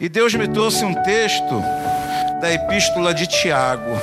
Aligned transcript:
E 0.00 0.08
Deus 0.08 0.32
me 0.32 0.46
trouxe 0.46 0.84
um 0.84 0.94
texto 0.94 1.60
da 2.40 2.52
epístola 2.52 3.12
de 3.12 3.26
Tiago, 3.26 4.00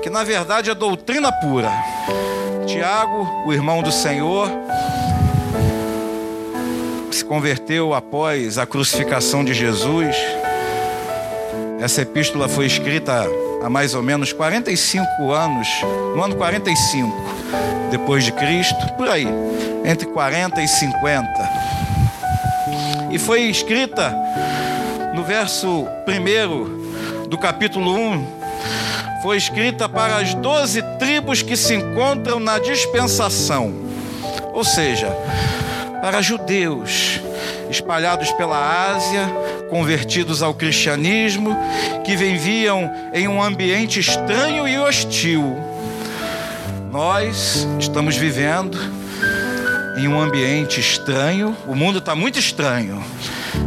que 0.00 0.08
na 0.08 0.22
verdade 0.22 0.70
é 0.70 0.74
doutrina 0.74 1.32
pura. 1.32 1.72
Tiago, 2.68 3.44
o 3.44 3.52
irmão 3.52 3.82
do 3.82 3.90
Senhor, 3.90 4.48
se 7.10 7.24
converteu 7.24 7.94
após 7.94 8.58
a 8.58 8.66
crucificação 8.66 9.44
de 9.44 9.54
Jesus. 9.54 10.14
Essa 11.80 12.02
epístola 12.02 12.48
foi 12.48 12.66
escrita 12.66 13.26
há 13.64 13.68
mais 13.68 13.92
ou 13.92 14.04
menos 14.04 14.32
45 14.32 15.32
anos, 15.32 15.66
no 16.14 16.22
ano 16.22 16.36
45 16.36 17.26
depois 17.90 18.24
de 18.24 18.30
Cristo, 18.32 18.92
por 18.96 19.08
aí, 19.08 19.26
entre 19.84 20.06
40 20.06 20.62
e 20.62 20.68
50. 20.68 21.66
E 23.10 23.18
foi 23.18 23.42
escrita 23.42 24.14
no 25.16 25.24
verso 25.24 25.88
1 26.06 27.26
do 27.26 27.38
capítulo 27.38 27.90
1, 27.90 28.26
foi 29.22 29.38
escrita 29.38 29.88
para 29.88 30.18
as 30.18 30.34
doze 30.34 30.82
tribos 30.98 31.40
que 31.40 31.56
se 31.56 31.74
encontram 31.74 32.38
na 32.38 32.58
dispensação, 32.58 33.72
ou 34.52 34.62
seja, 34.62 35.08
para 36.02 36.20
judeus 36.20 37.18
espalhados 37.70 38.30
pela 38.32 38.92
Ásia, 38.92 39.26
convertidos 39.70 40.42
ao 40.42 40.52
cristianismo, 40.52 41.56
que 42.04 42.14
viviam 42.14 42.92
em 43.14 43.26
um 43.26 43.42
ambiente 43.42 43.98
estranho 43.98 44.68
e 44.68 44.78
hostil. 44.78 45.56
Nós 46.92 47.66
estamos 47.80 48.16
vivendo 48.16 48.78
em 49.96 50.06
um 50.06 50.20
ambiente 50.20 50.78
estranho, 50.78 51.56
o 51.66 51.74
mundo 51.74 51.98
está 51.98 52.14
muito 52.14 52.38
estranho. 52.38 53.02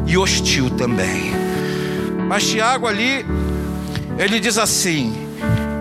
E 0.06 0.18
hostil 0.18 0.70
também. 0.70 1.32
Mas 2.28 2.48
Tiago 2.48 2.88
ali, 2.88 3.26
ele 4.18 4.40
diz 4.40 4.58
assim: 4.58 5.28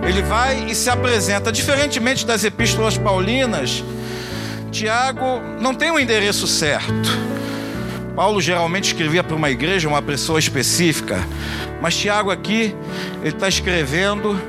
ele 0.09 0.23
vai 0.23 0.71
e 0.71 0.75
se 0.75 0.89
apresenta, 0.89 1.53
diferentemente 1.53 2.25
das 2.25 2.45
epístolas 2.45 2.97
paulinas, 2.97 3.85
Tiago 4.71 5.41
não 5.61 5.75
tem 5.75 5.91
um 5.91 5.99
endereço 5.99 6.47
certo. 6.47 7.29
Paulo 8.17 8.41
geralmente 8.41 8.87
escrevia 8.87 9.23
para 9.23 9.37
uma 9.37 9.51
igreja, 9.51 9.87
uma 9.87 10.03
pessoa 10.03 10.39
específica, 10.39 11.21
mas 11.81 11.95
Tiago 11.95 12.31
aqui, 12.31 12.75
ele 13.21 13.35
está 13.35 13.49
escrevendo 13.49 14.41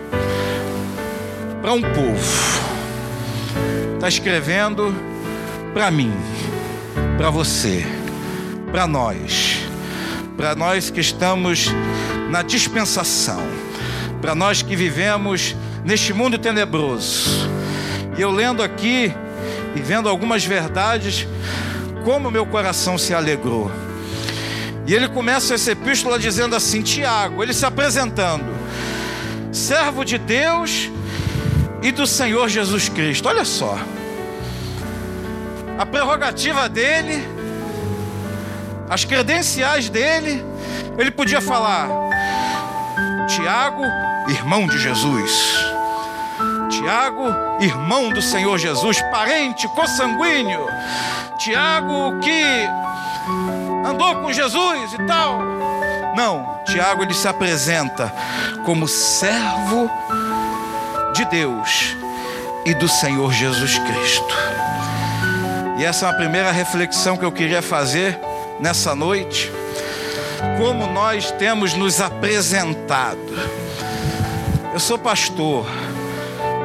para 1.61 1.73
um 1.73 1.81
povo, 1.81 2.63
está 3.95 4.07
escrevendo 4.07 4.95
para 5.73 5.91
mim, 5.91 6.13
para 7.17 7.29
você, 7.29 7.85
para 8.71 8.87
nós, 8.87 9.59
para 10.35 10.55
nós 10.55 10.89
que 10.89 10.99
estamos 10.99 11.67
na 12.29 12.41
dispensação, 12.41 13.41
para 14.21 14.33
nós 14.33 14.61
que 14.61 14.75
vivemos 14.75 15.55
neste 15.83 16.13
mundo 16.13 16.37
tenebroso. 16.37 17.49
E 18.17 18.21
eu 18.21 18.31
lendo 18.31 18.63
aqui 18.63 19.13
e 19.75 19.79
vendo 19.79 20.09
algumas 20.09 20.43
verdades, 20.43 21.27
como 22.03 22.31
meu 22.31 22.45
coração 22.45 22.97
se 22.97 23.13
alegrou. 23.13 23.71
E 24.87 24.93
ele 24.93 25.07
começa 25.07 25.53
essa 25.53 25.71
epístola 25.71 26.17
dizendo 26.17 26.55
assim: 26.55 26.81
Tiago, 26.81 27.43
ele 27.43 27.53
se 27.53 27.65
apresentando, 27.65 28.45
servo 29.51 30.03
de 30.03 30.17
Deus 30.17 30.89
e 31.83 31.91
do 31.91 32.07
Senhor 32.07 32.49
Jesus 32.49 32.89
Cristo. 32.89 33.27
Olha 33.27 33.45
só, 33.45 33.77
a 35.79 35.85
prerrogativa 35.85 36.67
dele, 36.67 37.25
as 38.89 39.05
credenciais 39.05 39.87
dele, 39.87 40.45
ele 40.97 41.09
podia 41.09 41.39
falar: 41.39 41.87
Tiago, 43.29 43.83
irmão 44.27 44.67
de 44.67 44.77
Jesus. 44.77 45.31
Tiago, 46.69 47.23
irmão 47.61 48.09
do 48.09 48.21
Senhor 48.21 48.57
Jesus, 48.57 49.01
parente 49.03 49.69
consanguíneo. 49.69 50.67
Tiago 51.37 52.19
que 52.19 52.67
andou 53.85 54.17
com 54.17 54.33
Jesus 54.33 54.93
e 54.93 55.05
tal. 55.05 55.41
Não, 56.15 56.59
Tiago 56.65 57.03
ele 57.03 57.13
se 57.13 57.27
apresenta 57.27 58.13
como 58.65 58.85
servo 58.85 59.89
de 61.13 61.23
Deus 61.25 61.95
e 62.65 62.73
do 62.73 62.89
Senhor 62.89 63.31
Jesus 63.31 63.77
Cristo. 63.79 64.58
E 65.79 65.85
essa 65.85 66.07
é 66.07 66.09
a 66.09 66.13
primeira 66.13 66.51
reflexão 66.51 67.15
que 67.15 67.23
eu 67.23 67.31
queria 67.31 67.61
fazer 67.61 68.19
nessa 68.59 68.93
noite. 68.93 69.49
Como 70.57 70.85
nós 70.87 71.31
temos 71.31 71.73
nos 71.73 72.01
apresentado. 72.01 73.17
Eu 74.73 74.79
sou 74.81 74.97
pastor, 74.97 75.65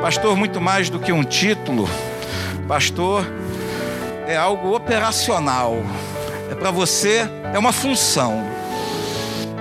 pastor 0.03 0.37
muito 0.37 0.61
mais 0.61 0.91
do 0.91 0.99
que 0.99 1.13
um 1.13 1.23
título, 1.23 1.89
pastor 2.67 3.25
é 4.27 4.37
algo 4.37 4.75
operacional. 4.75 5.77
É 6.51 6.57
para 6.57 6.73
você, 6.73 7.21
é 7.53 7.59
uma 7.59 7.73
função. 7.73 8.45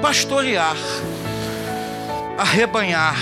Pastorear, 0.01 0.75
arrebanhar. 2.39 3.15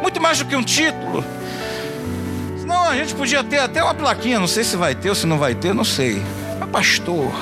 Muito 0.00 0.20
mais 0.20 0.38
do 0.38 0.44
que 0.44 0.54
um 0.54 0.62
título. 0.62 1.24
Senão 2.68 2.84
a 2.84 2.94
gente 2.94 3.14
podia 3.14 3.42
ter 3.42 3.60
até 3.60 3.82
uma 3.82 3.94
plaquinha, 3.94 4.38
não 4.38 4.46
sei 4.46 4.62
se 4.62 4.76
vai 4.76 4.94
ter 4.94 5.08
ou 5.08 5.14
se 5.14 5.26
não 5.26 5.38
vai 5.38 5.54
ter, 5.54 5.72
não 5.72 5.84
sei. 5.84 6.22
Mas 6.60 6.68
pastor, 6.68 7.32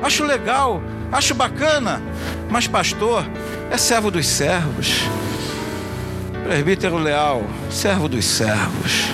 acho 0.00 0.22
legal, 0.22 0.80
acho 1.10 1.34
bacana, 1.34 2.00
mas 2.48 2.68
pastor 2.68 3.26
é 3.68 3.76
servo 3.76 4.12
dos 4.12 4.28
servos. 4.28 5.00
Presbítero 6.44 6.98
leal, 6.98 7.42
servo 7.68 8.08
dos 8.08 8.24
servos 8.24 9.08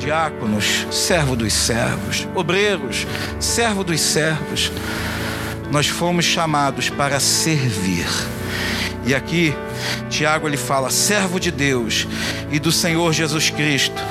diáconos, 0.00 0.84
servo 0.90 1.36
dos 1.36 1.52
servos, 1.52 2.26
obreiros, 2.34 3.06
servo 3.38 3.84
dos 3.84 4.00
servos. 4.00 4.72
Nós 5.70 5.86
fomos 5.86 6.24
chamados 6.24 6.90
para 6.90 7.20
servir. 7.20 8.08
E 9.06 9.14
aqui 9.14 9.54
Tiago 10.10 10.48
ele 10.48 10.56
fala: 10.56 10.90
servo 10.90 11.38
de 11.38 11.52
Deus 11.52 12.08
e 12.50 12.58
do 12.58 12.72
Senhor 12.72 13.12
Jesus 13.12 13.48
Cristo, 13.48 14.02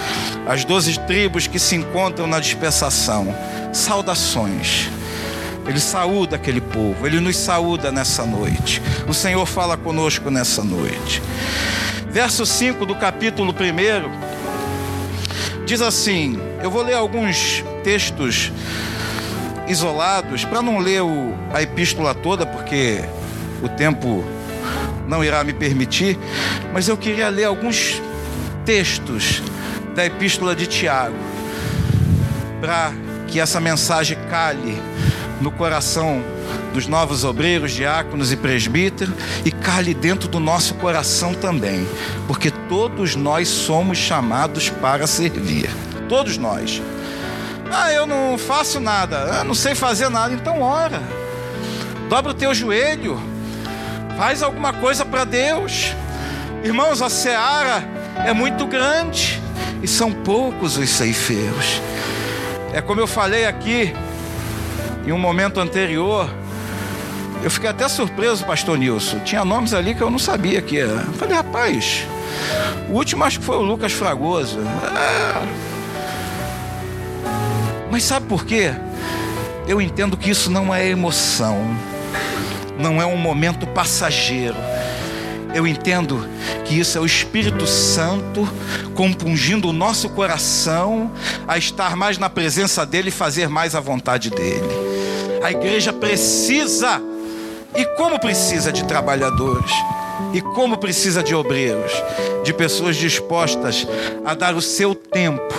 as 0.52 0.66
doze 0.66 1.00
tribos 1.00 1.48
que 1.48 1.58
se 1.58 1.78
encontram 1.78 2.28
na 2.28 2.38
dispensação. 2.38 3.34
Saudações. 3.72 4.90
Ele 5.66 5.80
saúda 5.80 6.36
aquele 6.36 6.60
povo, 6.60 7.08
ele 7.08 7.22
nos 7.22 7.38
saúda 7.38 7.90
nessa 7.90 8.26
noite. 8.26 8.82
O 9.08 9.14
Senhor 9.14 9.46
fala 9.46 9.78
conosco 9.78 10.30
nessa 10.30 10.62
noite. 10.62 11.22
Verso 12.10 12.46
5 12.46 12.86
do 12.86 12.96
capítulo 12.96 13.54
1 13.54 15.66
diz 15.66 15.82
assim: 15.82 16.38
eu 16.62 16.70
vou 16.70 16.84
ler 16.84 16.96
alguns 16.96 17.64
textos 17.82 18.52
isolados, 19.70 20.44
para 20.44 20.62
não 20.62 20.80
ler 20.80 21.02
o, 21.02 21.34
a 21.54 21.62
epístola 21.62 22.14
toda, 22.14 22.46
porque 22.46 23.00
o 23.64 23.70
tempo 23.70 24.22
não 25.08 25.24
irá 25.24 25.46
me 25.46 25.54
permitir, 25.54 26.20
mas 26.74 26.90
eu 26.90 26.98
queria 26.98 27.30
ler 27.30 27.46
alguns 27.46 28.02
textos 28.66 29.42
da 29.96 30.06
epístola 30.06 30.56
de 30.56 30.68
Tiago, 30.68 31.16
para 32.59 32.91
que 33.28 33.40
essa 33.40 33.59
mensagem 33.59 34.18
cale 34.29 34.81
no 35.40 35.52
coração 35.52 36.24
dos 36.74 36.88
novos 36.88 37.24
obreiros, 37.24 37.72
diáconos 37.72 38.31
e 38.31 38.38
presbíteros 38.38 39.13
e 39.44 39.52
cale 39.52 39.94
dentro 39.94 40.29
do 40.29 40.40
nosso 40.40 40.75
coração 40.75 41.34
também, 41.34 41.85
porque 42.28 42.52
todos 42.69 43.16
nós 43.16 43.47
somos 43.47 43.97
chamados 43.97 44.69
para 44.69 45.06
servir. 45.07 45.69
Todos 46.08 46.38
nós. 46.38 46.81
Ah, 47.72 47.91
eu 47.91 48.06
não 48.06 48.38
faço 48.38 48.79
nada, 48.79 49.18
eu 49.40 49.44
não 49.46 49.53
sei 49.53 49.75
fazer 49.75 50.09
nada, 50.09 50.34
então 50.34 50.62
ora. 50.62 51.02
Dobra 52.09 52.31
o 52.31 52.35
teu 52.35 52.53
joelho, 52.53 53.19
faz 54.17 54.44
alguma 54.44 54.73
coisa 54.73 55.05
para 55.05 55.23
Deus. 55.23 55.94
Irmãos, 56.64 57.02
a 57.02 57.09
seara 57.09 57.84
é 58.26 58.34
muito 58.34 58.66
grande 58.67 59.41
e 59.82 59.88
são 59.88 60.12
poucos 60.12 60.78
os 60.78 60.90
ceifeiros. 60.90 61.82
É 62.74 62.82
como 62.82 63.02
eu 63.02 63.08
falei 63.08 63.46
aqui 63.46 63.94
em 65.06 65.12
um 65.12 65.18
momento 65.18 65.60
anterior, 65.60 66.30
eu 67.44 67.50
fiquei 67.50 67.70
até 67.70 67.88
surpreso, 67.88 68.46
pastor 68.46 68.78
Nilson. 68.78 69.20
Tinha 69.20 69.44
nomes 69.44 69.74
ali 69.74 69.96
que 69.96 70.02
eu 70.02 70.12
não 70.12 70.20
sabia 70.20 70.62
que 70.62 70.78
era. 70.78 70.92
Eu 71.08 71.14
falei, 71.14 71.36
rapaz, 71.36 72.06
o 72.88 72.94
último 72.94 73.24
acho 73.24 73.40
que 73.40 73.46
foi 73.46 73.58
o 73.58 73.62
Lucas 73.62 73.92
Fragoso. 73.92 74.60
É... 74.60 75.72
Mas 77.90 78.04
sabe 78.04 78.28
por 78.28 78.46
quê? 78.46 78.74
Eu 79.68 79.82
entendo 79.82 80.16
que 80.16 80.30
isso 80.30 80.52
não 80.52 80.74
é 80.74 80.88
emoção, 80.88 81.76
não 82.78 83.02
é 83.02 83.06
um 83.06 83.18
momento 83.18 83.66
passageiro. 83.68 84.56
Eu 85.53 85.68
entendo 85.68 86.26
que 86.66 86.80
isso 86.80 86.98
é 86.98 87.02
o 87.02 87.06
Espírito 87.06 87.68
Santo 87.68 88.48
compungindo 88.96 89.68
o 89.70 89.74
nosso 89.74 90.09
coração 90.09 91.12
a 91.48 91.58
estar 91.58 91.96
mais 91.96 92.18
na 92.18 92.30
presença 92.30 92.86
dEle 92.86 93.09
e 93.09 93.12
fazer 93.12 93.50
mais 93.50 93.76
a 93.76 93.80
vontade 93.80 94.30
dEle. 94.30 94.70
A 95.44 95.52
igreja 95.52 95.92
precisa 95.92 97.02
E 97.74 97.86
como 97.96 98.20
precisa 98.20 98.72
de 98.72 98.84
trabalhadores, 98.84 99.72
e 100.34 100.42
como 100.42 100.78
precisa 100.78 101.24
de 101.24 101.34
obreiros, 101.34 101.92
de 102.44 102.54
pessoas 102.54 102.97
dispostas 102.97 103.88
a 104.26 104.34
dar 104.34 104.56
o 104.56 104.62
seu 104.62 104.94
tempo 104.94 105.54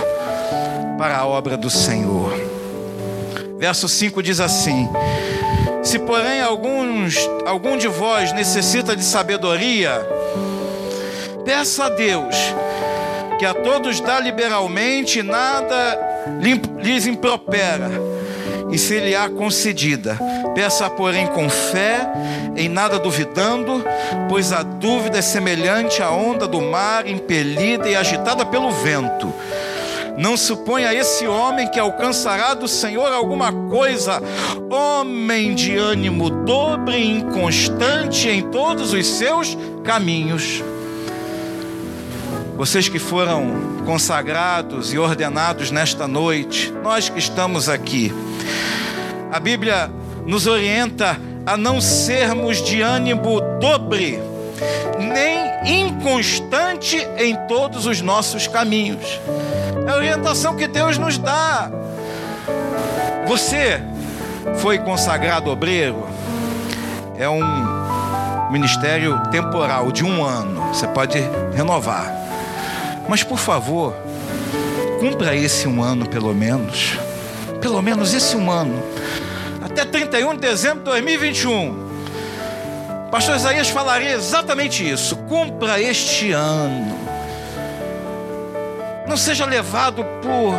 para 0.98 1.16
a 1.16 1.26
obra 1.26 1.56
do 1.56 1.70
Senhor. 1.70 2.32
Verso 3.58 3.88
5 3.88 4.22
diz 4.22 4.40
assim: 4.40 4.88
Se 5.82 5.98
porém 5.98 6.40
alguns, 6.40 7.16
algum 7.44 7.76
de 7.76 7.88
vós 7.88 8.32
necessita 8.32 8.94
de 8.94 9.04
sabedoria, 9.04 10.06
peça 11.44 11.86
a 11.86 11.88
Deus, 11.88 12.36
que 13.38 13.44
a 13.44 13.52
todos 13.52 14.00
dá 14.00 14.20
liberalmente, 14.20 15.22
nada 15.22 15.98
lhes 16.80 17.06
impropera, 17.06 17.90
e 18.70 18.78
se 18.78 19.00
lhe 19.00 19.14
há 19.14 19.28
concedida. 19.28 20.16
Peça, 20.54 20.88
porém, 20.88 21.26
com 21.26 21.50
fé, 21.50 22.06
em 22.56 22.68
nada 22.68 22.98
duvidando, 22.98 23.84
pois 24.28 24.52
a 24.52 24.62
dúvida 24.62 25.18
é 25.18 25.22
semelhante 25.22 26.02
à 26.02 26.10
onda 26.10 26.46
do 26.46 26.60
mar, 26.60 27.08
impelida 27.08 27.88
e 27.88 27.96
agitada 27.96 28.46
pelo 28.46 28.70
vento. 28.70 29.32
Não 30.16 30.36
suponha 30.36 30.92
esse 30.94 31.26
homem 31.26 31.68
que 31.68 31.80
alcançará 31.80 32.54
do 32.54 32.68
Senhor 32.68 33.12
alguma 33.12 33.52
coisa, 33.52 34.22
homem 34.70 35.54
de 35.54 35.76
ânimo 35.76 36.28
dobre 36.28 36.96
e 36.96 37.10
inconstante 37.10 38.28
em 38.28 38.42
todos 38.50 38.92
os 38.92 39.06
seus 39.06 39.56
caminhos. 39.82 40.62
Vocês 42.56 42.88
que 42.88 42.98
foram 42.98 43.82
consagrados 43.84 44.92
e 44.92 44.98
ordenados 44.98 45.70
nesta 45.70 46.06
noite, 46.06 46.72
nós 46.82 47.08
que 47.08 47.18
estamos 47.18 47.68
aqui, 47.68 48.12
a 49.32 49.40
Bíblia 49.40 49.90
nos 50.26 50.46
orienta 50.46 51.18
a 51.44 51.56
não 51.56 51.80
sermos 51.80 52.62
de 52.62 52.80
ânimo 52.80 53.40
dobre, 53.58 54.20
nem 54.98 55.41
inconstante 55.64 56.96
em 57.16 57.34
todos 57.46 57.86
os 57.86 58.00
nossos 58.00 58.46
caminhos. 58.46 59.20
É 59.86 59.90
a 59.90 59.96
orientação 59.96 60.56
que 60.56 60.66
Deus 60.66 60.98
nos 60.98 61.18
dá. 61.18 61.70
Você 63.26 63.80
foi 64.58 64.78
consagrado 64.78 65.50
obreiro, 65.50 66.06
é 67.16 67.28
um 67.28 67.42
ministério 68.50 69.20
temporal 69.30 69.90
de 69.90 70.04
um 70.04 70.24
ano, 70.24 70.60
você 70.68 70.86
pode 70.88 71.18
renovar. 71.54 72.12
Mas 73.08 73.22
por 73.22 73.38
favor, 73.38 73.94
cumpra 75.00 75.34
esse 75.34 75.66
um 75.66 75.82
ano 75.82 76.08
pelo 76.08 76.34
menos. 76.34 76.98
Pelo 77.60 77.80
menos 77.80 78.12
esse 78.12 78.36
um 78.36 78.50
ano. 78.50 78.82
Até 79.62 79.84
31 79.84 80.34
de 80.34 80.40
dezembro 80.40 80.80
de 80.80 80.84
2021. 80.90 81.91
Pastor 83.12 83.36
Isaías 83.36 83.68
falaria 83.68 84.12
exatamente 84.12 84.88
isso. 84.88 85.14
Cumpra 85.28 85.78
este 85.78 86.32
ano. 86.32 86.98
Não 89.06 89.18
seja 89.18 89.44
levado 89.44 90.02
por 90.22 90.54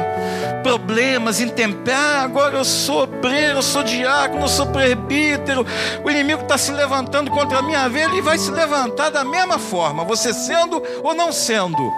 problemas, 0.62 1.42
intempéries. 1.42 2.00
Ah, 2.00 2.22
agora 2.22 2.56
eu 2.56 2.64
sou 2.64 3.06
obreiro, 3.06 3.58
eu 3.58 3.62
sou 3.64 3.82
diácono, 3.82 4.44
eu 4.44 4.48
sou 4.48 4.68
presbítero. 4.68 5.66
O 6.04 6.12
inimigo 6.12 6.44
está 6.44 6.56
se 6.56 6.72
levantando 6.72 7.32
contra 7.32 7.58
a 7.58 7.62
minha 7.64 7.90
vida, 7.90 8.12
ele 8.12 8.22
vai 8.22 8.38
se 8.38 8.52
levantar 8.52 9.10
da 9.10 9.24
mesma 9.24 9.58
forma, 9.58 10.04
você 10.04 10.32
sendo 10.32 10.80
ou 11.02 11.16
não 11.16 11.32
sendo. 11.32 11.92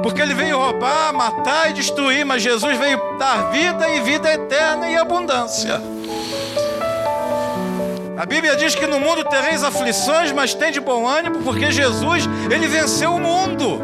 Porque 0.00 0.22
ele 0.22 0.32
veio 0.32 0.58
roubar, 0.58 1.12
matar 1.12 1.70
e 1.70 1.72
destruir, 1.72 2.24
mas 2.24 2.40
Jesus 2.40 2.78
veio 2.78 3.18
dar 3.18 3.50
vida 3.50 3.88
e 3.88 4.00
vida 4.00 4.32
eterna 4.32 4.88
e 4.88 4.96
abundância. 4.96 5.97
A 8.18 8.26
Bíblia 8.26 8.56
diz 8.56 8.74
que 8.74 8.84
no 8.84 8.98
mundo 8.98 9.22
tereis 9.22 9.62
aflições, 9.62 10.32
mas 10.32 10.52
tem 10.52 10.72
de 10.72 10.80
bom 10.80 11.06
ânimo, 11.06 11.38
porque 11.44 11.70
Jesus, 11.70 12.28
ele 12.50 12.66
venceu 12.66 13.14
o 13.14 13.20
mundo. 13.20 13.80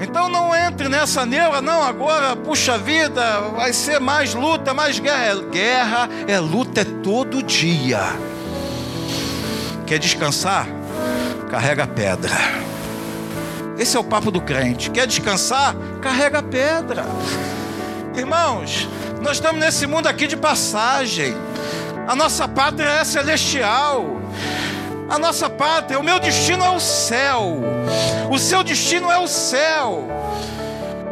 Então 0.00 0.28
não 0.28 0.52
entre 0.52 0.88
nessa 0.88 1.24
neura, 1.24 1.60
não, 1.60 1.84
agora, 1.84 2.34
puxa 2.34 2.76
vida, 2.76 3.40
vai 3.54 3.72
ser 3.72 4.00
mais 4.00 4.34
luta, 4.34 4.74
mais 4.74 4.98
guerra. 4.98 5.26
É 5.26 5.36
guerra, 5.36 6.08
é 6.26 6.40
luta, 6.40 6.80
é 6.80 6.84
todo 6.84 7.40
dia. 7.40 8.00
Quer 9.86 10.00
descansar? 10.00 10.66
Carrega 11.48 11.86
pedra. 11.86 12.34
Esse 13.78 13.96
é 13.96 14.00
o 14.00 14.04
papo 14.04 14.32
do 14.32 14.40
crente. 14.40 14.90
Quer 14.90 15.06
descansar? 15.06 15.76
Carrega 16.02 16.42
pedra. 16.42 17.06
Irmãos, 18.16 18.88
nós 19.20 19.36
estamos 19.36 19.60
nesse 19.60 19.86
mundo 19.86 20.06
aqui 20.06 20.26
de 20.26 20.36
passagem. 20.36 21.34
A 22.06 22.14
nossa 22.14 22.48
pátria 22.48 22.88
é 22.88 23.04
celestial. 23.04 24.18
A 25.08 25.18
nossa 25.18 25.48
pátria, 25.48 25.98
o 25.98 26.02
meu 26.02 26.18
destino 26.18 26.64
é 26.64 26.70
o 26.70 26.80
céu. 26.80 27.60
O 28.30 28.38
seu 28.38 28.62
destino 28.62 29.10
é 29.10 29.18
o 29.18 29.26
céu. 29.26 30.06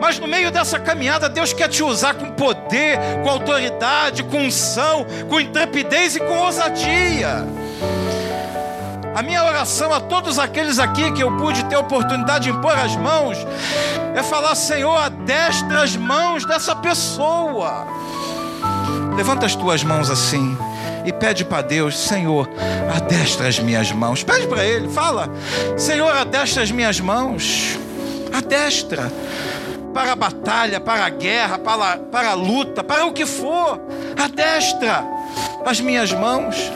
Mas 0.01 0.19
no 0.19 0.27
meio 0.27 0.51
dessa 0.51 0.79
caminhada, 0.79 1.29
Deus 1.29 1.53
quer 1.53 1.69
te 1.69 1.83
usar 1.83 2.15
com 2.15 2.31
poder, 2.33 2.99
com 3.23 3.31
autoridade, 3.31 4.23
com 4.23 4.39
unção, 4.39 5.07
com 5.29 5.41
intrepidez 5.41 6.17
e 6.17 6.21
com 6.21 6.39
ousadia. 6.39 7.47
A 9.17 9.23
minha 9.23 9.43
oração 9.43 9.95
a 9.95 9.99
todos 9.99 10.39
aqueles 10.39 10.79
aqui 10.79 11.11
que 11.11 11.23
eu 11.23 11.35
pude 11.39 11.65
ter 11.65 11.77
oportunidade 11.79 12.45
de 12.45 12.51
impor 12.51 12.79
as 12.79 12.95
mãos 12.97 13.39
é 14.15 14.23
falar: 14.23 14.55
Senhor, 14.55 14.95
adestra 14.95 15.83
as 15.83 15.97
mãos 15.97 16.45
dessa 16.45 16.77
pessoa. 16.77 17.87
Levanta 19.17 19.47
as 19.47 19.55
tuas 19.55 19.83
mãos 19.83 20.11
assim 20.11 20.55
e 21.07 21.15
pede 21.15 21.47
para 21.47 21.63
Deus: 21.63 21.99
Senhor, 21.99 22.47
adestra 22.95 23.49
as 23.49 23.59
minhas 23.59 23.91
mãos. 23.91 24.23
Pede 24.23 24.47
para 24.49 24.63
Ele, 24.63 24.91
fala: 24.91 25.31
Senhor, 25.79 26.15
adestra 26.15 26.63
as 26.63 26.71
minhas 26.71 27.01
mãos. 27.01 27.79
Adestra 28.31 29.11
para 29.95 30.13
a 30.13 30.17
batalha, 30.17 30.79
para 30.79 31.07
a 31.07 31.09
guerra, 31.09 31.59
para, 31.59 31.97
para 31.97 32.31
a 32.33 32.35
luta, 32.35 32.85
para 32.85 33.07
o 33.07 33.15
que 33.15 33.25
for. 33.25 33.81
Adestra 34.23 35.03
as 35.65 35.81
minhas 35.81 36.13
mãos. 36.13 36.71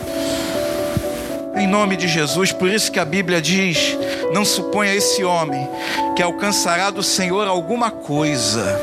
Em 1.54 1.66
nome 1.66 1.96
de 1.96 2.08
Jesus, 2.08 2.52
por 2.52 2.68
isso 2.68 2.90
que 2.90 2.98
a 2.98 3.04
Bíblia 3.04 3.40
diz: 3.40 3.96
Não 4.32 4.44
suponha 4.44 4.94
esse 4.94 5.24
homem 5.24 5.68
que 6.16 6.22
alcançará 6.22 6.90
do 6.90 7.02
Senhor 7.02 7.46
alguma 7.46 7.90
coisa. 7.90 8.80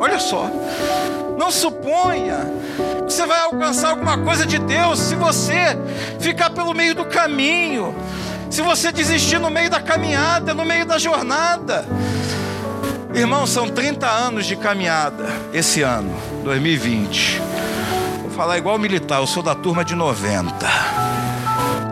Olha 0.00 0.18
só, 0.18 0.50
não 1.38 1.50
suponha 1.50 2.56
você 3.06 3.24
vai 3.24 3.40
alcançar 3.40 3.90
alguma 3.90 4.18
coisa 4.18 4.44
de 4.44 4.58
Deus 4.58 4.98
se 4.98 5.14
você 5.14 5.78
ficar 6.18 6.50
pelo 6.50 6.74
meio 6.74 6.92
do 6.92 7.04
caminho, 7.04 7.94
se 8.50 8.60
você 8.60 8.90
desistir 8.90 9.38
no 9.38 9.48
meio 9.48 9.70
da 9.70 9.80
caminhada, 9.80 10.52
no 10.52 10.64
meio 10.64 10.84
da 10.84 10.98
jornada. 10.98 11.86
Irmão, 13.14 13.46
são 13.46 13.68
30 13.68 14.06
anos 14.08 14.44
de 14.44 14.56
caminhada 14.56 15.24
esse 15.54 15.82
ano, 15.82 16.12
2020. 16.42 17.40
Vou 18.22 18.30
falar 18.30 18.58
igual 18.58 18.76
militar, 18.76 19.20
eu 19.20 19.26
sou 19.26 19.42
da 19.42 19.54
turma 19.54 19.84
de 19.84 19.94
90. 19.94 20.95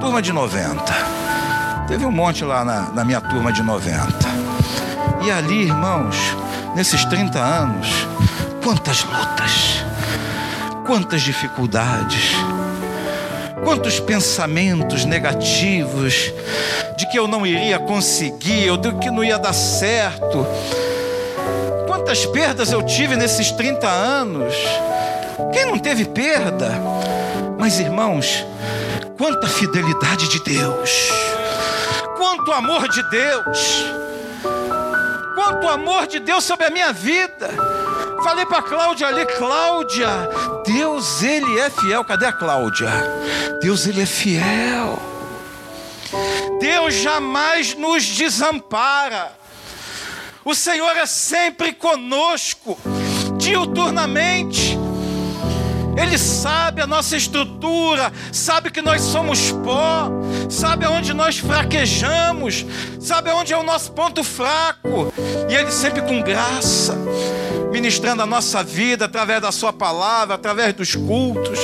Turma 0.00 0.20
de 0.22 0.32
90. 0.32 0.82
Teve 1.88 2.06
um 2.06 2.12
monte 2.12 2.44
lá 2.44 2.64
na, 2.64 2.90
na 2.90 3.04
minha 3.04 3.20
turma 3.20 3.52
de 3.52 3.62
90. 3.62 3.98
E 5.24 5.30
ali, 5.30 5.62
irmãos, 5.62 6.16
nesses 6.74 7.04
30 7.04 7.38
anos, 7.38 7.88
quantas 8.62 9.04
lutas 9.04 9.84
quantas 10.84 11.22
dificuldades, 11.22 12.32
quantos 13.64 13.98
pensamentos 13.98 15.04
negativos 15.04 16.32
de 16.96 17.08
que 17.08 17.18
eu 17.18 17.26
não 17.26 17.46
iria 17.46 17.78
conseguir, 17.78 18.70
ou 18.70 18.76
de 18.76 18.92
que 18.96 19.10
não 19.10 19.24
ia 19.24 19.38
dar 19.38 19.54
certo. 19.54 20.46
Quantas 21.86 22.26
perdas 22.26 22.70
eu 22.70 22.82
tive 22.82 23.16
nesses 23.16 23.50
30 23.50 23.88
anos? 23.88 24.54
Quem 25.52 25.66
não 25.66 25.78
teve 25.78 26.04
perda? 26.04 26.70
Mas 27.58 27.80
irmãos, 27.80 28.44
quanta 29.16 29.46
fidelidade 29.46 30.28
de 30.28 30.40
Deus, 30.40 30.90
quanto 32.16 32.52
amor 32.52 32.88
de 32.88 33.02
Deus, 33.10 33.84
quanto 35.34 35.68
amor 35.68 36.06
de 36.06 36.18
Deus 36.18 36.44
sobre 36.44 36.66
a 36.66 36.70
minha 36.70 36.92
vida. 36.92 37.50
Falei 38.22 38.46
para 38.46 38.62
Cláudia 38.62 39.08
ali, 39.08 39.26
Cláudia, 39.26 40.08
Deus 40.64 41.22
ele 41.22 41.58
é 41.58 41.68
fiel. 41.68 42.04
Cadê 42.04 42.26
a 42.26 42.32
Cláudia? 42.32 42.90
Deus 43.60 43.86
ele 43.86 44.02
é 44.02 44.06
fiel. 44.06 44.98
Deus 46.60 46.94
jamais 46.94 47.74
nos 47.74 48.06
desampara. 48.06 49.32
O 50.44 50.54
Senhor 50.54 50.96
é 50.96 51.06
sempre 51.06 51.72
conosco, 51.72 52.78
diuturnamente. 53.36 54.78
Ele 55.96 56.18
sabe 56.18 56.80
a 56.80 56.86
nossa 56.86 57.16
estrutura, 57.16 58.12
sabe 58.32 58.70
que 58.70 58.82
nós 58.82 59.00
somos 59.00 59.52
pó, 59.52 60.10
sabe 60.50 60.84
aonde 60.84 61.12
nós 61.12 61.38
fraquejamos, 61.38 62.66
sabe 63.00 63.30
aonde 63.30 63.52
é 63.52 63.56
o 63.56 63.62
nosso 63.62 63.92
ponto 63.92 64.24
fraco, 64.24 65.12
e 65.48 65.54
Ele 65.54 65.70
sempre 65.70 66.02
com 66.02 66.20
graça 66.22 66.96
ministrando 67.74 68.22
a 68.22 68.26
nossa 68.26 68.62
vida 68.62 69.06
através 69.06 69.42
da 69.42 69.50
Sua 69.50 69.72
palavra, 69.72 70.36
através 70.36 70.72
dos 70.72 70.94
cultos. 70.94 71.58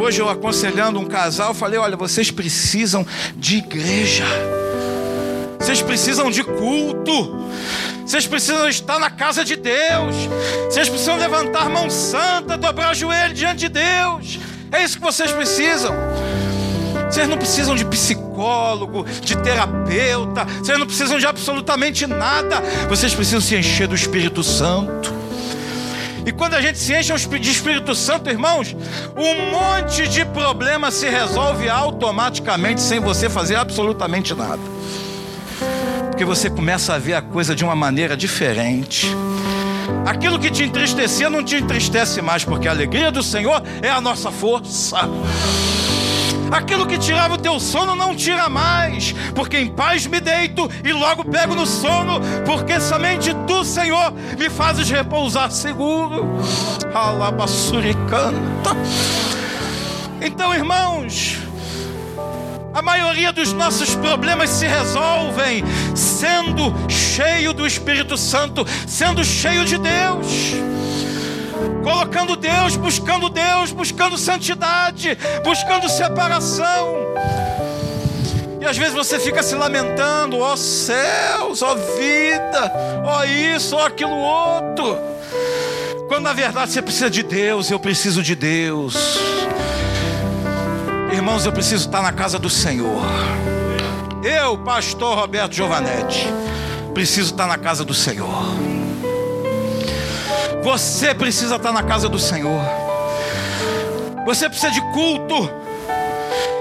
Hoje 0.00 0.22
eu 0.22 0.28
aconselhando 0.28 0.98
um 0.98 1.04
casal, 1.04 1.52
falei: 1.52 1.78
olha, 1.78 1.96
vocês 1.96 2.30
precisam 2.30 3.04
de 3.36 3.56
igreja, 3.56 4.24
vocês 5.70 5.82
precisam 5.82 6.32
de 6.32 6.42
culto, 6.42 7.46
vocês 8.04 8.26
precisam 8.26 8.68
estar 8.68 8.98
na 8.98 9.08
casa 9.08 9.44
de 9.44 9.54
Deus, 9.54 10.16
vocês 10.64 10.88
precisam 10.88 11.16
levantar 11.16 11.70
mão 11.70 11.88
santa, 11.88 12.56
dobrar 12.56 12.90
o 12.90 12.94
joelho 12.94 13.32
diante 13.32 13.60
de 13.60 13.68
Deus. 13.68 14.40
É 14.72 14.82
isso 14.82 14.98
que 14.98 15.04
vocês 15.04 15.30
precisam. 15.30 15.94
Vocês 17.08 17.28
não 17.28 17.38
precisam 17.38 17.76
de 17.76 17.84
psicólogo, 17.84 19.04
de 19.20 19.36
terapeuta, 19.36 20.44
vocês 20.44 20.76
não 20.76 20.86
precisam 20.86 21.20
de 21.20 21.26
absolutamente 21.26 22.04
nada. 22.04 22.60
Vocês 22.88 23.14
precisam 23.14 23.40
se 23.40 23.54
encher 23.54 23.86
do 23.86 23.94
Espírito 23.94 24.42
Santo. 24.42 25.14
E 26.26 26.32
quando 26.32 26.54
a 26.54 26.60
gente 26.60 26.80
se 26.80 26.92
enche 26.92 27.14
de 27.14 27.50
Espírito 27.50 27.94
Santo, 27.94 28.28
irmãos, 28.28 28.74
um 29.16 29.52
monte 29.52 30.08
de 30.08 30.24
problema 30.24 30.90
se 30.90 31.08
resolve 31.08 31.68
automaticamente 31.68 32.80
sem 32.80 32.98
você 32.98 33.30
fazer 33.30 33.54
absolutamente 33.54 34.34
nada. 34.34 34.79
Porque 36.20 36.36
você 36.36 36.50
começa 36.50 36.92
a 36.92 36.98
ver 36.98 37.14
a 37.14 37.22
coisa 37.22 37.56
de 37.56 37.64
uma 37.64 37.74
maneira 37.74 38.14
diferente. 38.14 39.06
Aquilo 40.04 40.38
que 40.38 40.50
te 40.50 40.62
entristecia 40.62 41.30
não 41.30 41.42
te 41.42 41.56
entristece 41.56 42.20
mais, 42.20 42.44
porque 42.44 42.68
a 42.68 42.72
alegria 42.72 43.10
do 43.10 43.22
Senhor 43.22 43.62
é 43.80 43.88
a 43.88 44.02
nossa 44.02 44.30
força. 44.30 44.98
Aquilo 46.52 46.86
que 46.86 46.98
tirava 46.98 47.36
o 47.36 47.38
teu 47.38 47.58
sono 47.58 47.96
não 47.96 48.14
tira 48.14 48.50
mais, 48.50 49.14
porque 49.34 49.56
em 49.56 49.68
paz 49.68 50.06
me 50.06 50.20
deito 50.20 50.70
e 50.84 50.92
logo 50.92 51.24
pego 51.24 51.54
no 51.54 51.64
sono, 51.64 52.20
porque 52.44 52.78
somente 52.80 53.34
tu, 53.46 53.64
Senhor, 53.64 54.12
me 54.38 54.50
fazes 54.50 54.90
repousar 54.90 55.50
seguro. 55.50 56.36
Alabassuricanta. 56.92 58.76
Então, 60.20 60.54
irmãos, 60.54 61.38
a 62.72 62.82
maioria 62.82 63.32
dos 63.32 63.52
nossos 63.52 63.94
problemas 63.94 64.50
se 64.50 64.66
resolvem 64.66 65.64
sendo 65.94 66.74
cheio 66.88 67.52
do 67.52 67.66
Espírito 67.66 68.16
Santo, 68.16 68.66
sendo 68.86 69.24
cheio 69.24 69.64
de 69.64 69.78
Deus 69.78 70.60
colocando 71.82 72.36
Deus, 72.36 72.76
buscando 72.76 73.28
Deus, 73.28 73.72
buscando 73.72 74.16
santidade, 74.16 75.16
buscando 75.44 75.88
separação. 75.88 76.96
E 78.60 78.66
às 78.66 78.76
vezes 78.76 78.94
você 78.94 79.18
fica 79.18 79.42
se 79.42 79.54
lamentando, 79.54 80.38
ó 80.38 80.52
oh, 80.52 80.56
céus, 80.56 81.62
ó 81.62 81.72
oh, 81.72 81.76
vida, 81.98 82.72
ó 83.04 83.20
oh, 83.20 83.24
isso, 83.24 83.74
ó 83.74 83.86
aquilo 83.86 84.14
outro. 84.14 84.98
Quando 86.08 86.24
na 86.24 86.32
verdade 86.32 86.72
você 86.72 86.82
precisa 86.82 87.08
de 87.08 87.22
Deus, 87.22 87.70
eu 87.70 87.78
preciso 87.78 88.22
de 88.22 88.34
Deus. 88.34 88.94
Irmãos, 91.20 91.44
eu 91.44 91.52
preciso 91.52 91.84
estar 91.84 92.00
na 92.00 92.12
casa 92.12 92.38
do 92.38 92.48
Senhor. 92.48 93.02
Eu, 94.24 94.56
pastor 94.56 95.18
Roberto 95.18 95.52
Giovanetti, 95.52 96.26
preciso 96.94 97.32
estar 97.32 97.46
na 97.46 97.58
casa 97.58 97.84
do 97.84 97.92
Senhor. 97.92 98.26
Você 100.62 101.14
precisa 101.14 101.56
estar 101.56 101.72
na 101.72 101.82
casa 101.82 102.08
do 102.08 102.18
Senhor. 102.18 102.62
Você 104.24 104.48
precisa 104.48 104.72
de 104.72 104.80
culto. 104.92 105.50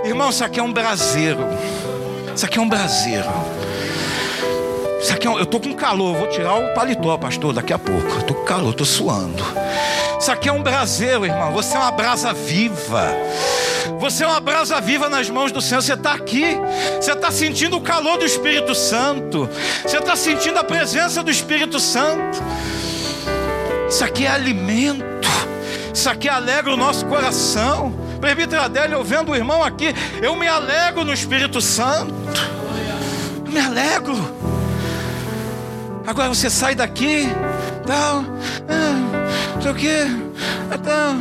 Irmão, 0.03 0.29
isso 0.29 0.43
aqui 0.43 0.59
é 0.59 0.63
um 0.63 0.73
braseiro. 0.73 1.39
Isso 2.35 2.45
aqui 2.45 2.59
é 2.59 2.61
um 2.61 2.67
braseiro. 2.67 3.29
Aqui 5.19 5.27
é. 5.27 5.31
Eu 5.31 5.43
estou 5.43 5.59
com 5.59 5.73
calor, 5.73 6.15
vou 6.15 6.27
tirar 6.27 6.55
o 6.55 6.73
paletó, 6.73 7.17
pastor, 7.17 7.53
daqui 7.53 7.73
a 7.73 7.79
pouco. 7.79 8.07
Eu 8.07 8.19
estou 8.19 8.35
com 8.35 8.43
calor, 8.43 8.71
estou 8.71 8.85
suando. 8.85 9.43
Isso 10.19 10.31
aqui 10.31 10.49
é 10.49 10.51
um 10.51 10.61
braseiro, 10.61 11.25
irmão. 11.25 11.51
Você 11.53 11.75
é 11.75 11.79
uma 11.79 11.91
brasa 11.91 12.33
viva. 12.33 13.07
Você 13.99 14.23
é 14.23 14.27
uma 14.27 14.39
brasa 14.39 14.79
viva 14.81 15.07
nas 15.07 15.29
mãos 15.29 15.51
do 15.51 15.61
Senhor. 15.61 15.81
Você 15.81 15.93
está 15.93 16.13
aqui. 16.13 16.57
Você 16.99 17.13
está 17.13 17.31
sentindo 17.31 17.77
o 17.77 17.81
calor 17.81 18.17
do 18.17 18.25
Espírito 18.25 18.75
Santo. 18.75 19.49
Você 19.85 19.97
está 19.97 20.15
sentindo 20.15 20.59
a 20.59 20.63
presença 20.63 21.23
do 21.23 21.31
Espírito 21.31 21.79
Santo. 21.79 22.41
Isso 23.89 24.03
aqui 24.03 24.25
é 24.25 24.29
alimento. 24.29 25.29
Isso 25.93 26.09
aqui 26.09 26.29
alegra 26.29 26.73
o 26.73 26.77
nosso 26.77 27.05
coração. 27.05 27.93
Presbítero 28.19 28.61
Adélio, 28.61 28.97
eu 28.97 29.03
vendo 29.03 29.31
o 29.31 29.35
irmão 29.35 29.63
aqui, 29.63 29.95
eu 30.21 30.35
me 30.35 30.47
alegro 30.47 31.05
no 31.05 31.13
Espírito 31.13 31.61
Santo. 31.61 32.13
Eu 33.45 33.51
me 33.51 33.59
alegro. 33.59 34.48
Agora 36.09 36.27
você 36.29 36.49
sai 36.49 36.73
daqui, 36.73 37.27
tal, 37.85 38.23
ah, 38.67 39.53
não 39.53 39.61
sei 39.61 39.71
o 39.71 39.75
que, 39.75 40.79
tal, 40.83 41.15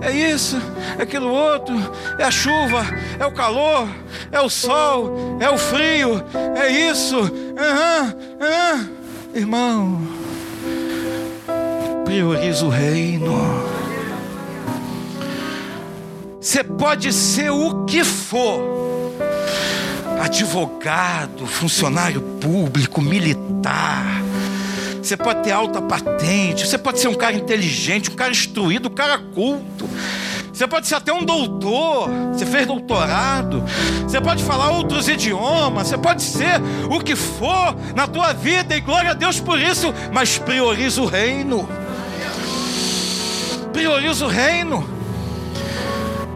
é 0.00 0.12
isso, 0.12 0.56
é 0.96 1.02
aquilo 1.02 1.28
outro, 1.28 1.74
é 2.16 2.22
a 2.22 2.30
chuva, 2.30 2.86
é 3.18 3.26
o 3.26 3.32
calor, 3.32 3.88
é 4.30 4.40
o 4.40 4.48
sol, 4.48 5.36
é 5.40 5.50
o 5.50 5.58
frio, 5.58 6.22
é 6.56 6.70
isso, 6.70 7.18
uhum, 7.18 8.06
uhum. 8.40 8.88
irmão 9.34 10.20
prioriza 12.04 12.66
o 12.66 12.68
reino. 12.68 13.34
Você 16.40 16.62
pode 16.62 17.12
ser 17.12 17.50
o 17.50 17.84
que 17.84 18.04
for, 18.04 19.12
advogado, 20.20 21.46
funcionário 21.46 22.20
público, 22.20 23.00
militar. 23.00 24.19
Você 25.02 25.16
pode 25.16 25.42
ter 25.42 25.52
alta 25.52 25.80
patente, 25.80 26.66
você 26.66 26.78
pode 26.78 27.00
ser 27.00 27.08
um 27.08 27.14
cara 27.14 27.34
inteligente, 27.34 28.10
um 28.10 28.14
cara 28.14 28.30
instruído, 28.30 28.88
um 28.88 28.92
cara 28.92 29.18
culto. 29.18 29.88
Você 30.52 30.66
pode 30.66 30.86
ser 30.86 30.96
até 30.96 31.12
um 31.12 31.24
doutor, 31.24 32.10
você 32.32 32.44
fez 32.44 32.66
doutorado, 32.66 33.64
você 34.02 34.20
pode 34.20 34.44
falar 34.44 34.70
outros 34.72 35.08
idiomas, 35.08 35.88
você 35.88 35.96
pode 35.96 36.22
ser 36.22 36.60
o 36.90 37.00
que 37.00 37.16
for 37.16 37.74
na 37.94 38.06
tua 38.06 38.34
vida, 38.34 38.76
e 38.76 38.80
glória 38.80 39.12
a 39.12 39.14
Deus 39.14 39.40
por 39.40 39.58
isso, 39.58 39.94
mas 40.12 40.36
prioriza 40.36 41.00
o 41.00 41.06
reino 41.06 41.66
priorizo 43.80 44.26
o 44.26 44.28
reino. 44.28 44.88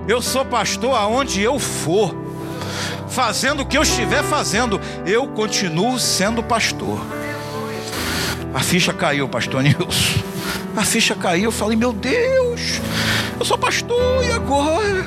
Eu 0.09 0.23
sou 0.23 0.45
pastor 0.45 0.97
aonde 0.97 1.43
eu 1.43 1.59
for, 1.59 2.15
fazendo 3.09 3.61
o 3.61 3.67
que 3.67 3.77
eu 3.77 3.83
estiver 3.83 4.23
fazendo, 4.23 4.81
eu 5.07 5.29
continuo 5.29 5.99
sendo 5.99 6.43
pastor. 6.43 6.99
A 8.55 8.61
ficha 8.61 8.93
caiu, 8.93 9.29
pastor 9.29 9.63
Nilson. 9.63 10.23
A 10.77 10.85
ficha 10.85 11.15
caiu, 11.15 11.45
eu 11.45 11.53
falei, 11.53 11.77
meu 11.77 11.93
Deus, 11.93 12.81
eu 13.39 13.45
sou 13.45 13.59
pastor, 13.59 14.25
e 14.25 14.33
agora? 14.33 15.07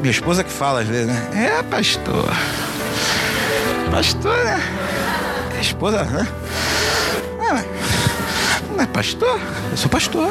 Minha 0.00 0.10
esposa 0.10 0.42
que 0.42 0.50
fala 0.50 0.80
às 0.80 0.88
vezes, 0.88 1.06
né? 1.06 1.58
É, 1.58 1.62
pastor. 1.62 2.30
Pastor, 3.90 4.36
né? 4.44 4.60
Esposa, 5.60 6.04
né? 6.04 6.26
Não 8.74 8.84
é 8.84 8.86
pastor? 8.86 9.38
Eu 9.70 9.76
sou 9.76 9.90
pastor. 9.90 10.30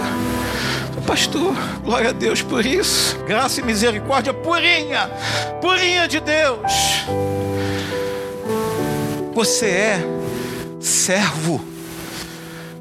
Sou 0.94 1.04
pastor. 1.04 1.56
Glória 1.84 2.10
a 2.10 2.14
Deus 2.14 2.42
por 2.42 2.66
isso. 2.66 3.16
Graça 3.28 3.62
e 3.62 3.64
misericórdia 3.64 4.34
purinha. 4.34 5.08
Purinha 5.62 6.08
de 6.08 6.20
Deus. 6.20 7.06
Você 9.40 9.68
é 9.68 10.02
servo. 10.82 11.64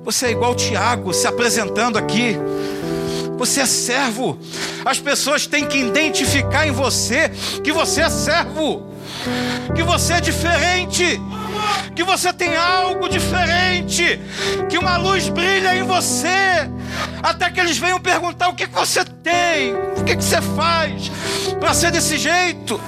Você 0.04 0.26
é 0.26 0.30
igual 0.32 0.56
Tiago 0.56 1.14
se 1.14 1.24
apresentando 1.24 1.96
aqui. 1.96 2.36
Você 3.36 3.60
é 3.60 3.66
servo. 3.66 4.36
As 4.84 4.98
pessoas 4.98 5.46
têm 5.46 5.66
que 5.66 5.78
identificar 5.78 6.66
em 6.66 6.72
você 6.72 7.30
que 7.62 7.70
você 7.70 8.00
é 8.00 8.10
servo, 8.10 8.92
que 9.72 9.84
você 9.84 10.14
é 10.14 10.20
diferente 10.20 11.20
que 11.94 12.04
você 12.04 12.32
tem 12.32 12.54
algo 12.54 13.08
diferente, 13.08 14.20
que 14.68 14.78
uma 14.78 14.96
luz 14.96 15.28
brilha 15.28 15.74
em 15.76 15.82
você, 15.82 16.70
até 17.22 17.50
que 17.50 17.58
eles 17.58 17.76
venham 17.76 18.00
perguntar 18.00 18.48
o 18.48 18.54
que, 18.54 18.66
você 18.66 19.04
tem, 19.04 19.74
o 19.96 20.04
que 20.04 20.14
você 20.14 20.40
faz 20.40 21.10
para 21.58 21.74
ser 21.74 21.90
desse 21.90 22.16
jeito. 22.16 22.80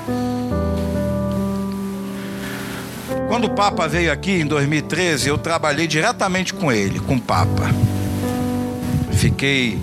Quando 3.30 3.44
o 3.44 3.50
Papa 3.50 3.86
veio 3.86 4.10
aqui 4.10 4.40
em 4.40 4.44
2013, 4.44 5.28
eu 5.28 5.38
trabalhei 5.38 5.86
diretamente 5.86 6.52
com 6.52 6.72
ele, 6.72 6.98
com 6.98 7.14
o 7.14 7.20
Papa. 7.20 7.70
Fiquei 9.12 9.78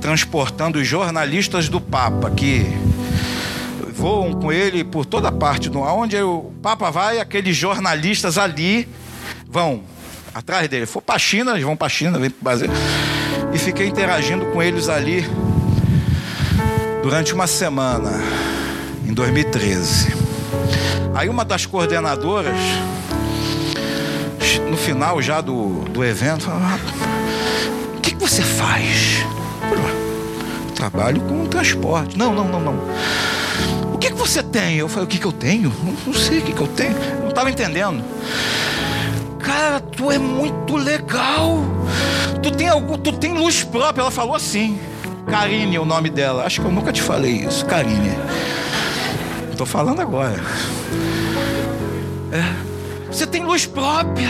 transportando 0.00 0.78
os 0.78 0.86
jornalistas 0.86 1.68
do 1.68 1.80
Papa 1.80 2.30
que 2.30 2.64
voam 3.92 4.32
com 4.32 4.52
ele 4.52 4.84
por 4.84 5.04
toda 5.04 5.32
parte, 5.32 5.68
onde 5.76 6.16
o 6.22 6.52
Papa 6.62 6.88
vai, 6.88 7.18
aqueles 7.18 7.56
jornalistas 7.56 8.38
ali 8.38 8.88
vão 9.48 9.82
atrás 10.32 10.68
dele. 10.68 10.86
For 10.86 11.02
para 11.02 11.18
China, 11.18 11.50
eles 11.50 11.64
vão 11.64 11.76
para 11.76 11.88
China, 11.88 12.16
vem 12.16 12.30
para 12.30 12.44
Brasil. 12.44 12.70
E 13.52 13.58
fiquei 13.58 13.88
interagindo 13.88 14.46
com 14.46 14.62
eles 14.62 14.88
ali 14.88 15.28
durante 17.02 17.34
uma 17.34 17.48
semana, 17.48 18.22
em 19.04 19.12
2013. 19.12 20.17
Aí 21.18 21.28
uma 21.28 21.44
das 21.44 21.66
coordenadoras, 21.66 22.54
no 24.70 24.76
final 24.76 25.20
já 25.20 25.40
do, 25.40 25.80
do 25.90 26.04
evento, 26.04 26.44
falou: 26.44 26.60
ah, 26.62 26.78
O 27.96 28.00
que, 28.00 28.14
que 28.14 28.20
você 28.22 28.40
faz? 28.40 29.24
Eu 29.68 30.74
trabalho 30.76 31.20
com 31.22 31.44
transporte. 31.46 32.16
Não, 32.16 32.32
não, 32.32 32.44
não, 32.44 32.60
não. 32.60 32.74
O 33.92 33.98
que, 33.98 34.12
que 34.12 34.16
você 34.16 34.44
tem? 34.44 34.76
Eu 34.76 34.88
falei, 34.88 35.06
o 35.06 35.08
que, 35.08 35.18
que 35.18 35.26
eu 35.26 35.32
tenho? 35.32 35.72
Não, 36.06 36.14
sei 36.14 36.38
o 36.38 36.42
que, 36.42 36.52
que 36.52 36.60
eu 36.60 36.68
tenho. 36.68 36.94
Não 37.20 37.30
estava 37.30 37.50
entendendo. 37.50 38.00
Cara, 39.40 39.80
tu 39.80 40.12
é 40.12 40.18
muito 40.18 40.76
legal. 40.76 41.58
Tu 42.40 42.52
tem 42.52 42.68
algo, 42.68 42.96
tu 42.96 43.10
tem 43.10 43.34
luz 43.34 43.64
própria. 43.64 44.02
Ela 44.02 44.12
falou 44.12 44.36
assim. 44.36 44.78
Karine 45.26 45.74
é 45.74 45.80
o 45.80 45.84
nome 45.84 46.10
dela. 46.10 46.44
Acho 46.44 46.60
que 46.60 46.66
eu 46.68 46.72
nunca 46.72 46.92
te 46.92 47.02
falei 47.02 47.44
isso. 47.44 47.66
Karine. 47.66 48.16
Estou 49.58 49.66
falando 49.66 50.00
agora. 50.00 50.40
É. 52.30 53.08
Você 53.10 53.26
tem 53.26 53.44
luz 53.44 53.66
própria. 53.66 54.28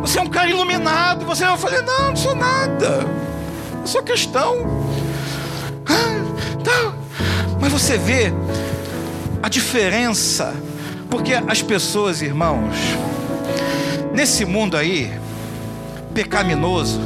Você 0.00 0.20
é 0.20 0.22
um 0.22 0.28
cara 0.28 0.48
iluminado. 0.48 1.24
Você 1.24 1.44
eu 1.44 1.56
falei, 1.56 1.82
não, 1.82 2.10
não 2.10 2.16
sou 2.16 2.36
nada. 2.36 3.04
É 3.82 3.84
só 3.84 4.00
questão. 4.00 4.54
Ah, 5.88 6.62
tá. 6.62 6.94
Mas 7.60 7.72
você 7.72 7.98
vê 7.98 8.32
a 9.42 9.48
diferença. 9.48 10.54
Porque 11.10 11.34
as 11.34 11.60
pessoas, 11.60 12.22
irmãos, 12.22 12.76
nesse 14.12 14.44
mundo 14.44 14.76
aí, 14.76 15.12
pecaminoso, 16.14 17.00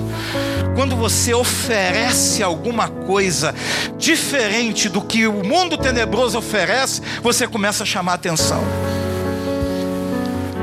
quando 0.79 0.95
você 0.95 1.35
oferece 1.35 2.41
alguma 2.41 2.87
coisa 2.87 3.53
diferente 3.97 4.89
do 4.89 5.03
que 5.03 5.27
o 5.27 5.43
mundo 5.43 5.77
tenebroso 5.77 6.39
oferece, 6.39 7.03
você 7.21 7.49
começa 7.49 7.83
a 7.83 7.87
chamar 7.87 8.13
atenção. 8.13 8.63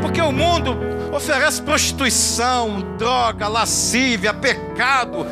Porque 0.02 0.22
o 0.22 0.32
mundo 0.32 0.78
oferece 1.14 1.62
prostituição, 1.62 2.96
droga, 2.98 3.50
lascívia, 3.50 4.34
pecado. 4.34 5.28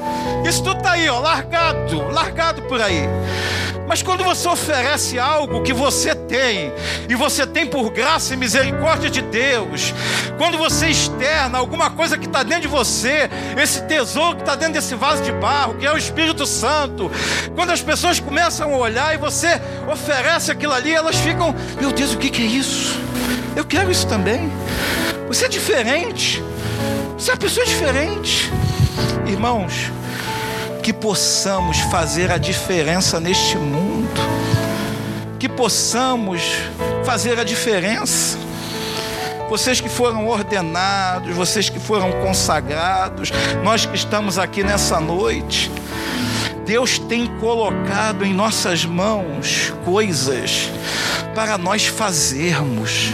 Isso 0.46 0.62
tudo 0.62 0.80
está 0.80 0.92
aí, 0.92 1.08
ó, 1.08 1.18
largado, 1.18 2.10
largado 2.10 2.64
por 2.64 2.82
aí. 2.82 3.08
Mas 3.88 4.02
quando 4.02 4.24
você 4.24 4.48
oferece 4.48 5.20
algo 5.20 5.62
que 5.62 5.74
você 5.74 6.16
tem, 6.16 6.72
e 7.10 7.16
você 7.16 7.46
tem 7.46 7.68
por 7.68 7.90
graça 7.92 8.34
e 8.34 8.38
misericórdia 8.38 9.10
de 9.10 9.22
Deus, 9.22 9.94
quando 10.38 10.58
você 10.58 10.88
externa 10.88 11.58
alguma 11.58 11.90
coisa 11.90 12.18
que 12.18 12.26
está 12.26 12.44
dentro 12.44 12.64
de 12.64 12.68
você, 12.68 13.30
esse 13.62 13.82
tesouro 13.84 14.36
que 14.36 14.42
está 14.42 14.56
dentro 14.56 14.74
desse 14.74 14.96
vaso 14.96 15.22
de 15.22 15.32
barro, 15.32 15.76
que 15.76 15.86
é 15.86 15.92
o 15.92 15.98
Espírito 15.98 16.46
Santo, 16.46 17.12
quando 17.56 17.72
as 17.72 17.82
pessoas 17.82 18.20
começam 18.20 18.74
a 18.74 18.78
olhar 18.78 19.14
e 19.14 19.18
você 19.18 19.62
oferece 19.92 20.52
aquilo 20.52 20.74
ali, 20.74 20.94
elas 20.94 21.18
ficam: 21.18 21.54
Meu 21.80 21.92
Deus, 21.92 22.14
o 22.14 22.18
que, 22.18 22.42
é 22.42 22.46
isso? 22.46 23.00
Eu 23.56 23.66
quero 23.66 23.92
isso 23.92 24.08
também. 24.08 24.52
Você 25.28 25.46
é 25.46 25.50
diferente. 25.50 26.44
Você 27.18 27.32
é 27.32 27.34
uma 27.34 27.40
pessoa 27.40 27.66
diferente. 27.66 28.52
Irmãos, 29.28 29.92
que 30.84 30.92
possamos 30.92 31.80
fazer 31.80 32.30
a 32.30 32.38
diferença 32.38 33.18
neste 33.18 33.58
mundo, 33.58 34.20
que 35.40 35.48
possamos 35.48 36.42
fazer 37.06 37.40
a 37.40 37.44
diferença. 37.46 38.38
Vocês 39.50 39.80
que 39.80 39.88
foram 39.88 40.28
ordenados, 40.28 41.34
vocês 41.34 41.70
que 41.70 41.80
foram 41.80 42.12
consagrados, 42.22 43.32
nós 43.64 43.86
que 43.86 43.96
estamos 43.96 44.38
aqui 44.38 44.62
nessa 44.62 45.00
noite, 45.00 45.72
Deus 46.66 47.00
tem 47.00 47.28
colocado 47.40 48.26
em 48.26 48.34
nossas 48.34 48.84
mãos 48.84 49.74
coisas 49.86 50.70
para 51.34 51.58
nós 51.58 51.86
fazermos. 51.86 53.12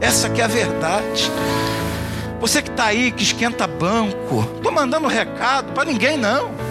Essa 0.00 0.28
que 0.28 0.40
é 0.40 0.44
a 0.44 0.48
verdade. 0.48 1.30
Você 2.40 2.60
que 2.60 2.70
está 2.70 2.86
aí, 2.86 3.12
que 3.12 3.22
esquenta 3.22 3.68
banco, 3.68 4.48
estou 4.56 4.72
mandando 4.72 5.06
recado 5.06 5.72
para 5.72 5.84
ninguém 5.84 6.16
não. 6.16 6.63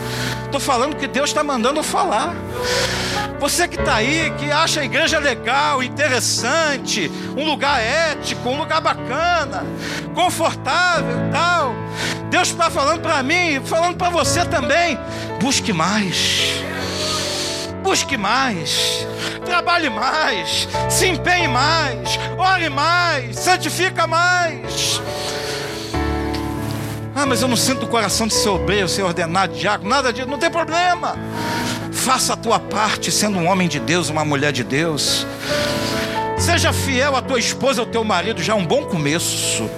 Estou 0.53 0.61
falando 0.61 0.97
que 0.97 1.07
Deus 1.07 1.31
está 1.31 1.43
mandando 1.43 1.79
eu 1.79 1.83
falar. 1.83 2.35
Você 3.39 3.67
que 3.67 3.75
está 3.75 3.95
aí, 3.95 4.31
que 4.37 4.51
acha 4.51 4.81
a 4.81 4.85
igreja 4.85 5.17
legal, 5.17 5.81
interessante, 5.81 7.11
um 7.35 7.43
lugar 7.43 7.81
ético, 7.81 8.49
um 8.49 8.59
lugar 8.59 8.79
bacana, 8.79 9.65
confortável, 10.13 11.31
tal. 11.31 11.73
Deus 12.29 12.49
está 12.49 12.69
falando 12.69 13.01
para 13.01 13.23
mim, 13.23 13.63
falando 13.65 13.97
para 13.97 14.11
você 14.11 14.45
também. 14.45 14.95
Busque 15.41 15.73
mais. 15.73 16.61
Busque 17.81 18.15
mais. 18.15 19.07
Trabalhe 19.43 19.89
mais. 19.89 20.67
Se 20.87 21.07
empenhe 21.07 21.47
mais. 21.47 22.19
Ore 22.37 22.69
mais. 22.69 23.39
Santifica 23.39 24.05
mais. 24.05 25.01
Ah, 27.15 27.25
mas 27.27 27.41
eu 27.41 27.47
não 27.47 27.55
sinto 27.55 27.85
o 27.85 27.87
coração 27.87 28.25
de 28.25 28.33
ser 28.33 28.49
obreiro, 28.49 28.87
ser 28.89 29.03
ordenado, 29.03 29.53
diácono, 29.53 29.89
nada 29.89 30.11
disso, 30.11 30.27
não 30.27 30.39
tem 30.39 30.49
problema. 30.49 31.15
Faça 31.91 32.33
a 32.33 32.35
tua 32.35 32.59
parte 32.59 33.11
sendo 33.11 33.37
um 33.37 33.47
homem 33.47 33.67
de 33.67 33.79
Deus, 33.79 34.09
uma 34.09 34.25
mulher 34.25 34.51
de 34.51 34.63
Deus. 34.63 35.25
Seja 36.39 36.73
fiel 36.73 37.15
à 37.15 37.21
tua 37.21 37.39
esposa, 37.39 37.81
ao 37.81 37.85
teu 37.85 38.03
marido, 38.03 38.41
já 38.41 38.53
é 38.53 38.55
um 38.55 38.65
bom 38.65 38.83
começo. 38.83 39.69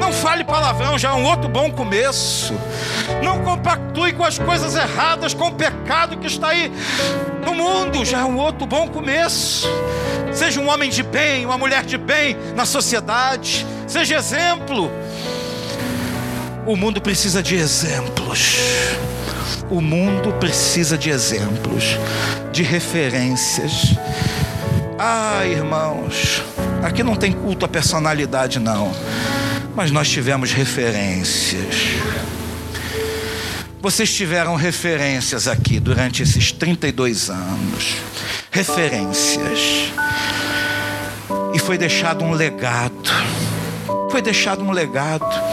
Não 0.00 0.12
fale 0.12 0.44
palavrão, 0.44 0.98
já 0.98 1.10
é 1.10 1.12
um 1.14 1.24
outro 1.24 1.48
bom 1.48 1.70
começo. 1.70 2.52
Não 3.22 3.42
compactue 3.42 4.12
com 4.12 4.24
as 4.24 4.38
coisas 4.38 4.74
erradas, 4.74 5.32
com 5.32 5.48
o 5.48 5.52
pecado 5.52 6.18
que 6.18 6.26
está 6.26 6.48
aí 6.48 6.70
no 7.46 7.54
mundo, 7.54 8.04
já 8.04 8.20
é 8.20 8.24
um 8.24 8.36
outro 8.36 8.66
bom 8.66 8.88
começo. 8.88 9.68
Seja 10.32 10.60
um 10.60 10.68
homem 10.68 10.90
de 10.90 11.02
bem, 11.02 11.46
uma 11.46 11.56
mulher 11.56 11.84
de 11.84 11.96
bem 11.96 12.36
na 12.56 12.66
sociedade, 12.66 13.64
seja 13.86 14.16
exemplo. 14.16 14.90
O 16.64 16.76
mundo 16.76 17.00
precisa 17.00 17.42
de 17.42 17.56
exemplos. 17.56 18.56
O 19.68 19.80
mundo 19.80 20.32
precisa 20.34 20.96
de 20.96 21.10
exemplos, 21.10 21.98
de 22.52 22.62
referências. 22.62 23.96
Ah, 24.96 25.44
irmãos, 25.44 26.40
aqui 26.80 27.02
não 27.02 27.16
tem 27.16 27.32
culto 27.32 27.64
à 27.64 27.68
personalidade, 27.68 28.60
não, 28.60 28.94
mas 29.74 29.90
nós 29.90 30.08
tivemos 30.08 30.52
referências. 30.52 31.74
Vocês 33.80 34.14
tiveram 34.14 34.54
referências 34.54 35.48
aqui 35.48 35.80
durante 35.80 36.22
esses 36.22 36.52
32 36.52 37.28
anos 37.28 37.96
referências. 38.52 39.90
E 41.52 41.58
foi 41.58 41.76
deixado 41.76 42.24
um 42.24 42.30
legado. 42.30 43.10
Foi 44.12 44.22
deixado 44.22 44.62
um 44.62 44.70
legado 44.70 45.51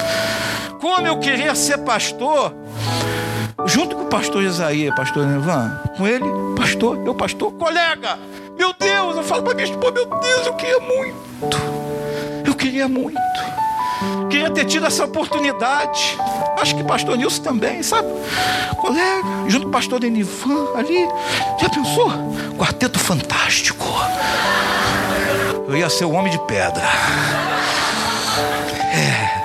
como 0.79 1.05
eu 1.05 1.19
queria 1.19 1.53
ser 1.55 1.79
pastor, 1.79 2.53
junto 3.65 3.95
com 3.95 4.03
o 4.03 4.07
pastor 4.07 4.41
Isaías, 4.43 4.95
pastor 4.95 5.27
Ivan, 5.27 5.77
com 5.97 6.07
ele, 6.07 6.25
pastor, 6.55 7.05
eu 7.05 7.13
pastor, 7.13 7.51
colega, 7.53 8.17
meu 8.57 8.73
Deus, 8.79 9.17
eu 9.17 9.23
falo 9.23 9.43
para 9.43 9.53
minha 9.55 9.67
esposa, 9.67 9.91
meu 9.91 10.05
Deus, 10.05 10.47
eu 10.47 10.53
queria 10.53 10.79
muito, 10.79 11.57
eu 12.45 12.55
queria 12.55 12.87
muito, 12.87 13.19
queria 14.29 14.49
ter 14.51 14.65
tido 14.65 14.85
essa 14.85 15.03
oportunidade, 15.03 16.17
acho 16.61 16.75
que 16.75 16.83
pastor 16.83 17.17
Nilson 17.17 17.43
também, 17.43 17.83
sabe, 17.83 18.07
colega, 18.77 19.27
junto 19.49 19.63
com 19.63 19.69
o 19.69 19.73
pastor 19.73 19.99
Denivan 19.99 20.65
ali, 20.75 21.07
já 21.59 21.69
pensou? 21.69 22.09
Quarteto 22.57 22.97
fantástico, 22.97 23.85
eu 25.67 25.75
ia 25.75 25.89
ser 25.89 26.05
o 26.05 26.11
homem 26.11 26.31
de 26.31 26.39
pedra, 26.45 26.87
é, 28.93 29.39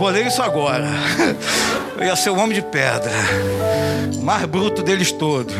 Bolei 0.00 0.22
isso 0.22 0.40
agora. 0.40 0.88
Eu 1.98 2.06
ia 2.06 2.16
ser 2.16 2.30
o 2.30 2.38
homem 2.38 2.54
de 2.54 2.62
pedra, 2.62 3.12
mais 4.22 4.46
bruto 4.46 4.82
deles 4.82 5.12
todos. 5.12 5.54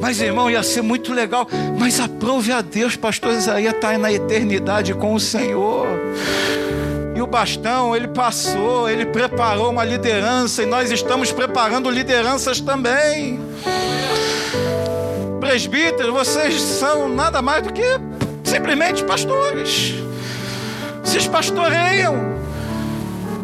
Mas 0.00 0.20
irmão, 0.20 0.50
ia 0.50 0.64
ser 0.64 0.82
muito 0.82 1.14
legal. 1.14 1.46
Mas 1.78 2.00
aprove 2.00 2.50
a 2.50 2.60
Deus, 2.60 2.96
pastor 2.96 3.34
Isaías 3.34 3.72
está 3.72 3.96
na 3.96 4.12
eternidade 4.12 4.94
com 4.94 5.14
o 5.14 5.20
Senhor. 5.20 5.86
E 7.14 7.22
o 7.22 7.26
bastão, 7.28 7.94
ele 7.94 8.08
passou, 8.08 8.90
ele 8.90 9.06
preparou 9.06 9.70
uma 9.70 9.84
liderança 9.84 10.64
e 10.64 10.66
nós 10.66 10.90
estamos 10.90 11.30
preparando 11.30 11.88
lideranças 11.88 12.60
também. 12.60 13.38
Presbíteros, 15.38 16.12
vocês 16.12 16.60
são 16.60 17.08
nada 17.08 17.40
mais 17.40 17.62
do 17.62 17.72
que 17.72 18.00
simplesmente 18.42 19.04
pastores. 19.04 19.94
Vocês 21.04 21.28
pastoreiam. 21.28 22.37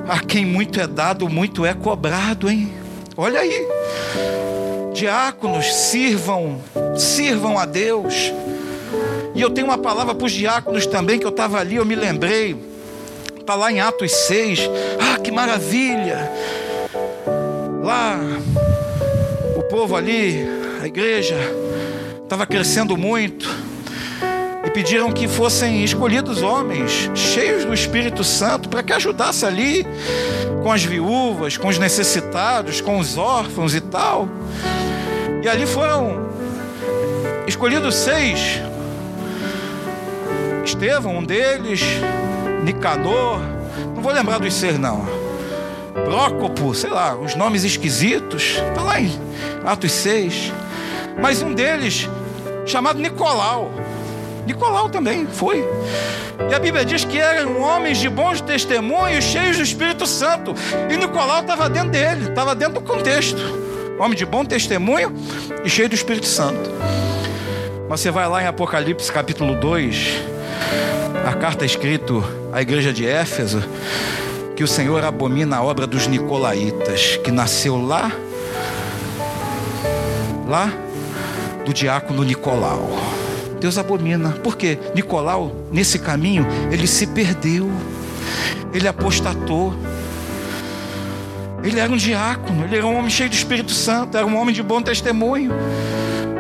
A 0.09 0.21
quem 0.21 0.45
muito 0.45 0.81
é 0.81 0.87
dado, 0.87 1.29
muito 1.29 1.65
é 1.65 1.73
cobrado, 1.73 2.51
hein? 2.51 2.73
Olha 3.17 3.41
aí. 3.41 3.67
Diáconos, 4.93 5.73
sirvam, 5.73 6.61
sirvam 6.97 7.59
a 7.59 7.65
Deus. 7.65 8.33
E 9.35 9.41
eu 9.41 9.51
tenho 9.51 9.67
uma 9.67 9.79
palavra 9.79 10.15
para 10.15 10.27
os 10.27 10.33
diáconos 10.33 10.87
também, 10.87 11.19
que 11.19 11.25
eu 11.25 11.31
estava 11.31 11.59
ali, 11.59 11.77
eu 11.77 11.85
me 11.85 11.95
lembrei. 11.95 12.57
Está 13.39 13.55
lá 13.55 13.73
em 13.73 13.81
Atos 13.81 14.13
6. 14.13 14.61
Ah, 15.01 15.19
que 15.19 15.31
maravilha! 15.31 16.31
Lá, 17.83 18.19
o 19.57 19.63
povo 19.65 19.97
ali, 19.97 20.47
a 20.83 20.87
igreja, 20.87 21.37
estava 22.23 22.47
crescendo 22.47 22.97
muito 22.97 23.64
pediram 24.75 25.13
que 25.13 25.29
fossem 25.29 25.85
escolhidos 25.85 26.43
homens 26.43 27.09
cheios 27.15 27.65
do 27.65 27.73
Espírito 27.73 28.25
Santo 28.25 28.69
para 28.69 28.83
que 28.83 28.93
ajudasse 28.93 29.47
ali 29.47 29.87
com 30.65 30.73
as 30.73 30.83
viúvas, 30.83 31.57
com 31.57 31.69
os 31.69 31.79
necessitados, 31.79 32.81
com 32.81 32.99
os 32.99 33.17
órfãos 33.17 33.73
e 33.73 33.81
tal. 33.81 34.29
E 35.45 35.49
ali 35.49 35.65
foram 35.65 36.29
escolhidos 37.47 37.95
seis. 37.95 38.61
Estevão, 40.65 41.19
um 41.19 41.25
deles, 41.25 41.81
Nicanor, 42.65 43.39
não 43.95 44.03
vou 44.03 44.13
lembrar 44.13 44.39
dos 44.39 44.55
seis 44.55 44.77
não. 44.77 45.07
Prócopo, 46.05 46.75
sei 46.75 46.91
lá, 46.91 47.15
os 47.15 47.37
nomes 47.37 47.63
esquisitos, 47.63 48.57
está 48.69 48.83
lá 48.83 49.01
em 49.01 49.13
Atos 49.65 49.93
6. 49.93 50.53
Mas 51.23 51.41
um 51.43 51.55
deles, 51.55 52.09
chamado 52.67 52.99
Nicolau. 52.99 53.71
Nicolau 54.47 54.89
também 54.89 55.27
foi. 55.27 55.65
E 56.51 56.55
a 56.55 56.59
Bíblia 56.59 56.85
diz 56.85 57.05
que 57.05 57.19
eram 57.19 57.61
homens 57.61 57.99
de 57.99 58.09
bons 58.09 58.41
testemunhos, 58.41 59.25
cheios 59.25 59.57
do 59.57 59.63
Espírito 59.63 60.07
Santo. 60.07 60.55
E 60.91 60.97
Nicolau 60.97 61.41
estava 61.41 61.69
dentro 61.69 61.91
dele, 61.91 62.29
estava 62.29 62.55
dentro 62.55 62.75
do 62.75 62.81
contexto. 62.81 63.41
Homem 63.99 64.17
de 64.17 64.27
bom 64.27 64.45
testemunho 64.45 65.15
e 65.65 65.71
cheio 65.71 65.89
do 65.89 65.95
Espírito 65.95 66.27
Santo. 66.27 66.71
Mas 67.89 68.01
você 68.01 68.11
vai 68.11 68.29
lá 68.29 68.43
em 68.43 68.47
Apocalipse 68.47 69.13
capítulo 69.13 69.55
2, 69.55 70.23
a 71.27 71.33
carta 71.35 71.65
escrita 71.65 72.13
à 72.53 72.61
igreja 72.61 72.93
de 72.93 73.07
Éfeso, 73.07 73.63
que 74.57 74.65
o 74.65 74.69
Senhor 74.69 75.05
abomina 75.05 75.59
a 75.59 75.63
obra 75.63 75.87
dos 75.87 76.07
nicolaítas, 76.07 77.17
que 77.19 77.31
nasceu 77.31 77.81
lá, 77.81 78.11
lá 80.49 80.73
do 81.65 81.73
diácono 81.73 82.25
Nicolau. 82.25 83.14
Deus 83.61 83.79
abomina. 83.79 84.31
Porque 84.43 84.79
Nicolau, 84.95 85.55
nesse 85.71 85.99
caminho, 85.99 86.47
ele 86.71 86.87
se 86.87 87.07
perdeu. 87.07 87.71
Ele 88.73 88.89
apostatou. 88.89 89.75
Ele 91.63 91.81
era 91.81 91.91
um 91.91 91.97
diácono, 91.97 92.65
ele 92.65 92.77
era 92.77 92.87
um 92.87 92.95
homem 92.95 93.09
cheio 93.09 93.31
do 93.31 93.35
Espírito 93.35 93.73
Santo, 93.73 94.19
era 94.19 94.27
um 94.27 94.37
homem 94.37 94.55
de 94.55 94.63
bom 94.63 94.83
testemunho. 94.83 95.51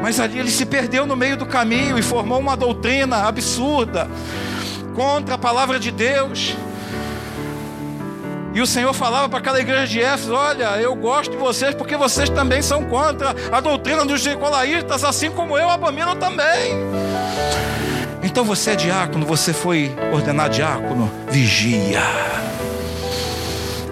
Mas 0.02 0.20
ali 0.20 0.38
ele 0.38 0.50
se 0.50 0.66
perdeu 0.66 1.06
no 1.06 1.16
meio 1.16 1.34
do 1.34 1.46
caminho 1.46 1.98
e 1.98 2.02
formou 2.02 2.38
uma 2.38 2.54
doutrina 2.54 3.26
absurda 3.26 4.06
contra 4.94 5.36
a 5.36 5.38
palavra 5.38 5.80
de 5.80 5.90
Deus. 5.90 6.54
E 8.54 8.60
o 8.60 8.66
Senhor 8.66 8.94
falava 8.94 9.28
para 9.28 9.40
aquela 9.40 9.60
igreja 9.60 9.86
de 9.88 10.00
Éfeso: 10.00 10.32
Olha, 10.32 10.80
eu 10.80 10.94
gosto 10.94 11.32
de 11.32 11.36
vocês 11.36 11.74
porque 11.74 11.96
vocês 11.96 12.30
também 12.30 12.62
são 12.62 12.84
contra 12.84 13.34
a 13.50 13.60
doutrina 13.60 14.04
dos 14.04 14.24
nicolaítas, 14.24 15.02
assim 15.02 15.28
como 15.30 15.58
eu 15.58 15.68
abomino 15.68 16.14
também. 16.14 16.72
Então 18.22 18.44
você 18.44 18.70
é 18.70 18.76
diácono, 18.76 19.26
você 19.26 19.52
foi 19.52 19.92
ordenado 20.12 20.54
diácono, 20.54 21.10
vigia. 21.28 22.00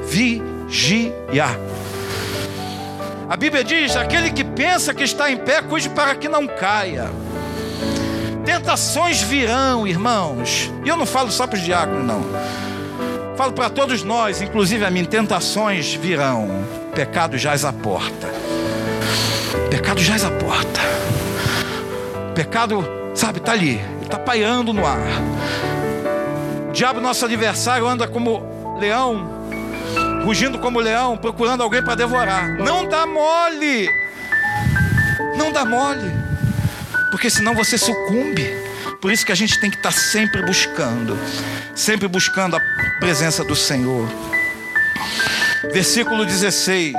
Vigia. 0.04 1.58
A 3.28 3.36
Bíblia 3.36 3.64
diz: 3.64 3.96
aquele 3.96 4.30
que 4.30 4.44
pensa 4.44 4.94
que 4.94 5.02
está 5.02 5.28
em 5.28 5.38
pé, 5.38 5.60
cuide 5.60 5.88
para 5.88 6.14
que 6.14 6.28
não 6.28 6.46
caia. 6.46 7.10
Tentações 8.44 9.22
virão, 9.22 9.86
irmãos. 9.88 10.70
E 10.84 10.88
eu 10.88 10.96
não 10.96 11.06
falo 11.06 11.32
só 11.32 11.48
para 11.48 11.56
os 11.56 11.62
diáconos, 11.62 12.06
não. 12.06 12.22
Falo 13.36 13.52
para 13.52 13.70
todos 13.70 14.02
nós, 14.02 14.42
inclusive 14.42 14.84
a 14.84 14.90
mim, 14.90 15.04
tentações 15.04 15.94
virão. 15.94 16.48
Pecado 16.94 17.38
jaz 17.38 17.64
à 17.64 17.72
porta. 17.72 18.28
Pecado 19.70 20.00
jaz 20.00 20.24
à 20.24 20.30
porta. 20.30 20.80
Pecado, 22.34 22.86
sabe, 23.14 23.38
está 23.38 23.52
ali. 23.52 23.80
Está 24.02 24.18
paiando 24.18 24.72
no 24.72 24.86
ar. 24.86 25.00
O 26.68 26.72
diabo, 26.72 27.00
nosso 27.00 27.24
adversário, 27.24 27.86
anda 27.86 28.06
como 28.06 28.76
leão, 28.78 29.46
rugindo 30.24 30.58
como 30.58 30.78
leão, 30.78 31.16
procurando 31.16 31.62
alguém 31.62 31.82
para 31.82 31.94
devorar. 31.94 32.58
Não 32.58 32.86
dá 32.86 33.06
mole. 33.06 33.88
Não 35.36 35.50
dá 35.52 35.64
mole. 35.64 36.12
Porque 37.10 37.30
senão 37.30 37.54
você 37.54 37.78
sucumbe. 37.78 38.46
Por 39.00 39.10
isso 39.10 39.24
que 39.26 39.32
a 39.32 39.34
gente 39.34 39.58
tem 39.60 39.70
que 39.70 39.76
estar 39.76 39.92
tá 39.92 39.98
sempre 39.98 40.42
buscando, 40.42 41.18
sempre 41.74 42.06
buscando 42.08 42.56
a 42.56 42.60
presença 43.00 43.44
do 43.44 43.56
Senhor. 43.56 44.08
Versículo 45.72 46.24
16 46.24 46.94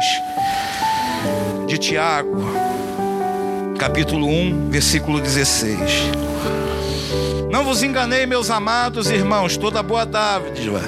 de 1.68 1.78
Tiago, 1.78 2.44
capítulo 3.78 4.28
1, 4.28 4.70
versículo 4.70 5.20
16. 5.20 5.78
Não 7.52 7.64
vos 7.64 7.84
enganei, 7.84 8.26
meus 8.26 8.50
amados 8.50 9.12
irmãos, 9.12 9.58
toda 9.58 9.84
boa 9.84 10.06
dádiva 10.06 10.82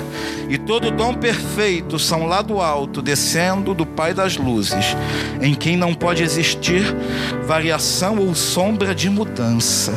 e 0.50 0.58
todo 0.58 0.91
dom 0.91 1.13
perfeito 1.13 1.98
são 1.98 2.26
lá 2.26 2.41
do 2.41 2.62
alto, 2.62 3.02
descendo 3.02 3.74
do 3.74 3.86
Pai 3.86 4.13
das 4.13 4.38
luzes, 4.38 4.95
em 5.41 5.54
quem 5.54 5.76
não 5.76 5.93
pode 5.93 6.24
existir 6.24 6.84
variação 7.45 8.17
ou 8.19 8.34
sombra 8.36 8.93
de 8.93 9.10
mudança. 9.10 9.93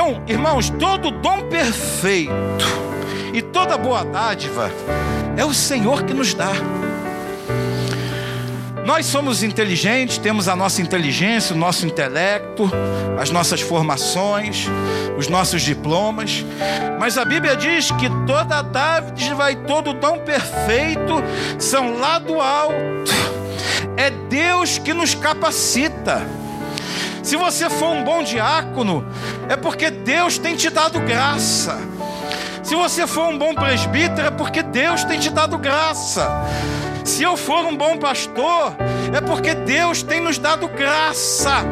Então, 0.00 0.22
irmãos, 0.28 0.70
todo 0.70 1.10
dom 1.10 1.48
perfeito 1.48 2.32
e 3.34 3.42
toda 3.42 3.76
boa 3.76 4.04
dádiva 4.04 4.70
é 5.36 5.44
o 5.44 5.52
Senhor 5.52 6.04
que 6.04 6.14
nos 6.14 6.32
dá. 6.34 6.52
Nós 8.86 9.06
somos 9.06 9.42
inteligentes, 9.42 10.16
temos 10.16 10.46
a 10.46 10.54
nossa 10.54 10.80
inteligência, 10.80 11.52
o 11.52 11.58
nosso 11.58 11.84
intelecto, 11.84 12.70
as 13.20 13.30
nossas 13.30 13.60
formações, 13.60 14.68
os 15.18 15.26
nossos 15.26 15.62
diplomas, 15.62 16.44
mas 17.00 17.18
a 17.18 17.24
Bíblia 17.24 17.56
diz 17.56 17.90
que 17.90 18.08
toda 18.24 18.62
dádiva 18.62 19.50
e 19.50 19.56
todo 19.56 19.94
dom 19.94 20.20
perfeito 20.20 21.14
são 21.58 21.98
lá 21.98 22.20
do 22.20 22.40
alto. 22.40 23.10
É 23.96 24.10
Deus 24.10 24.78
que 24.78 24.94
nos 24.94 25.16
capacita. 25.16 26.37
Se 27.28 27.36
você 27.36 27.68
for 27.68 27.90
um 27.90 28.04
bom 28.04 28.22
diácono, 28.22 29.04
é 29.50 29.54
porque 29.54 29.90
Deus 29.90 30.38
tem 30.38 30.56
te 30.56 30.70
dado 30.70 30.98
graça. 31.00 31.78
Se 32.62 32.74
você 32.74 33.06
for 33.06 33.28
um 33.28 33.36
bom 33.36 33.54
presbítero, 33.54 34.28
é 34.28 34.30
porque 34.30 34.62
Deus 34.62 35.04
tem 35.04 35.20
te 35.20 35.28
dado 35.28 35.58
graça. 35.58 36.26
Se 37.04 37.22
eu 37.22 37.36
for 37.36 37.66
um 37.66 37.76
bom 37.76 37.98
pastor, 37.98 38.74
é 39.14 39.20
porque 39.20 39.54
Deus 39.54 40.02
tem 40.02 40.22
nos 40.22 40.38
dado 40.38 40.68
graça. 40.68 41.66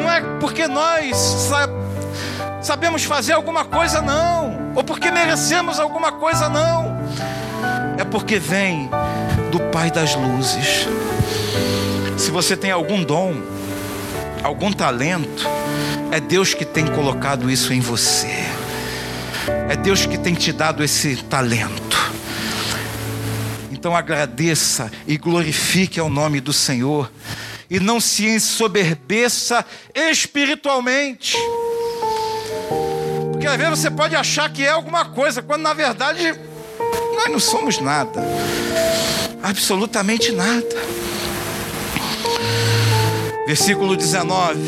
Não 0.00 0.08
é 0.08 0.20
porque 0.38 0.68
nós 0.68 1.48
sabemos 2.62 3.02
fazer 3.02 3.32
alguma 3.32 3.64
coisa, 3.64 4.00
não. 4.00 4.70
Ou 4.76 4.84
porque 4.84 5.10
merecemos 5.10 5.80
alguma 5.80 6.12
coisa, 6.12 6.48
não. 6.48 6.96
É 7.98 8.04
porque 8.04 8.38
vem 8.38 8.88
do 9.50 9.58
Pai 9.72 9.90
das 9.90 10.14
luzes. 10.14 10.86
Se 12.16 12.30
você 12.30 12.56
tem 12.56 12.70
algum 12.70 13.02
dom, 13.02 13.57
algum 14.42 14.72
talento, 14.72 15.46
é 16.10 16.20
Deus 16.20 16.54
que 16.54 16.64
tem 16.64 16.86
colocado 16.86 17.50
isso 17.50 17.72
em 17.72 17.80
você. 17.80 18.44
É 19.68 19.76
Deus 19.76 20.06
que 20.06 20.18
tem 20.18 20.34
te 20.34 20.52
dado 20.52 20.82
esse 20.82 21.16
talento. 21.24 21.98
Então 23.70 23.94
agradeça 23.94 24.90
e 25.06 25.16
glorifique 25.16 26.00
ao 26.00 26.10
nome 26.10 26.40
do 26.40 26.52
Senhor. 26.52 27.10
E 27.70 27.78
não 27.78 28.00
se 28.00 28.26
ensoberbeça 28.26 29.64
espiritualmente. 29.94 31.36
Porque 33.30 33.46
às 33.46 33.56
vezes 33.56 33.78
você 33.78 33.90
pode 33.90 34.16
achar 34.16 34.50
que 34.50 34.64
é 34.64 34.70
alguma 34.70 35.04
coisa, 35.04 35.42
quando 35.42 35.62
na 35.62 35.74
verdade 35.74 36.34
nós 37.14 37.30
não 37.30 37.38
somos 37.38 37.78
nada. 37.78 38.22
Absolutamente 39.42 40.32
nada. 40.32 40.76
Versículo 43.48 43.96
19. 43.96 44.60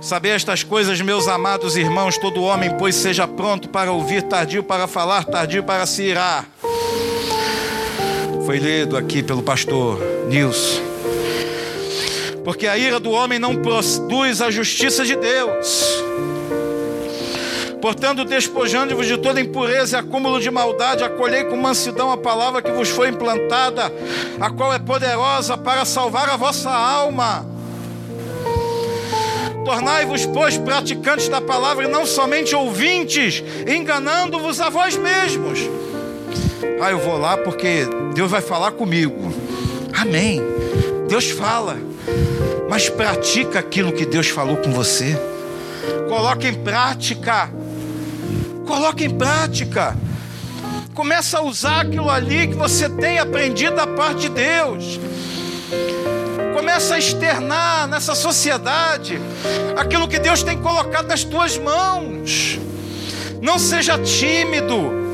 Saber 0.00 0.30
estas 0.30 0.62
coisas, 0.62 0.98
meus 1.02 1.28
amados 1.28 1.76
irmãos, 1.76 2.16
todo 2.16 2.40
homem, 2.40 2.74
pois 2.78 2.94
seja 2.94 3.28
pronto 3.28 3.68
para 3.68 3.92
ouvir, 3.92 4.22
tardio 4.22 4.62
para 4.62 4.86
falar, 4.86 5.22
tardio 5.26 5.62
para 5.62 5.84
se 5.84 6.04
irar. 6.04 6.48
Foi 8.46 8.56
lido 8.56 8.96
aqui 8.96 9.22
pelo 9.22 9.42
pastor 9.42 10.00
Nilson. 10.26 10.80
Porque 12.42 12.66
a 12.66 12.78
ira 12.78 12.98
do 12.98 13.10
homem 13.10 13.38
não 13.38 13.56
produz 13.56 14.40
a 14.40 14.50
justiça 14.50 15.04
de 15.04 15.16
Deus. 15.16 16.02
Portanto, 17.86 18.24
despojando-vos 18.24 19.06
de 19.06 19.16
toda 19.16 19.40
impureza 19.40 19.96
e 19.96 20.00
acúmulo 20.00 20.40
de 20.40 20.50
maldade, 20.50 21.04
acolhei 21.04 21.44
com 21.44 21.56
mansidão 21.56 22.10
a 22.10 22.16
palavra 22.16 22.60
que 22.60 22.72
vos 22.72 22.88
foi 22.88 23.10
implantada, 23.10 23.92
a 24.40 24.50
qual 24.50 24.74
é 24.74 24.78
poderosa 24.80 25.56
para 25.56 25.84
salvar 25.84 26.28
a 26.28 26.36
vossa 26.36 26.68
alma. 26.68 27.46
Tornai-vos, 29.64 30.26
pois, 30.26 30.58
praticantes 30.58 31.28
da 31.28 31.40
palavra 31.40 31.84
e 31.84 31.88
não 31.88 32.04
somente 32.04 32.56
ouvintes, 32.56 33.44
enganando-vos 33.68 34.60
a 34.60 34.68
vós 34.68 34.96
mesmos. 34.96 35.60
Ah, 36.80 36.90
eu 36.90 36.98
vou 36.98 37.16
lá 37.16 37.36
porque 37.36 37.86
Deus 38.14 38.28
vai 38.28 38.40
falar 38.40 38.72
comigo. 38.72 39.32
Amém. 39.96 40.42
Deus 41.08 41.30
fala, 41.30 41.76
mas 42.68 42.88
pratica 42.88 43.60
aquilo 43.60 43.92
que 43.92 44.04
Deus 44.04 44.26
falou 44.26 44.56
com 44.56 44.72
você. 44.72 45.16
Coloque 46.08 46.48
em 46.48 46.54
prática. 46.54 47.48
Coloque 48.66 49.04
em 49.04 49.10
prática. 49.10 49.96
Começa 50.92 51.38
a 51.38 51.42
usar 51.42 51.82
aquilo 51.82 52.10
ali 52.10 52.48
que 52.48 52.54
você 52.54 52.88
tem 52.88 53.18
aprendido 53.18 53.76
da 53.76 53.86
parte 53.86 54.22
de 54.22 54.28
Deus. 54.30 54.98
Começa 56.52 56.96
a 56.96 56.98
externar 56.98 57.86
nessa 57.86 58.14
sociedade 58.14 59.20
aquilo 59.76 60.08
que 60.08 60.18
Deus 60.18 60.42
tem 60.42 60.58
colocado 60.58 61.06
nas 61.06 61.22
tuas 61.22 61.56
mãos. 61.56 62.58
Não 63.40 63.58
seja 63.58 63.98
tímido. 63.98 65.06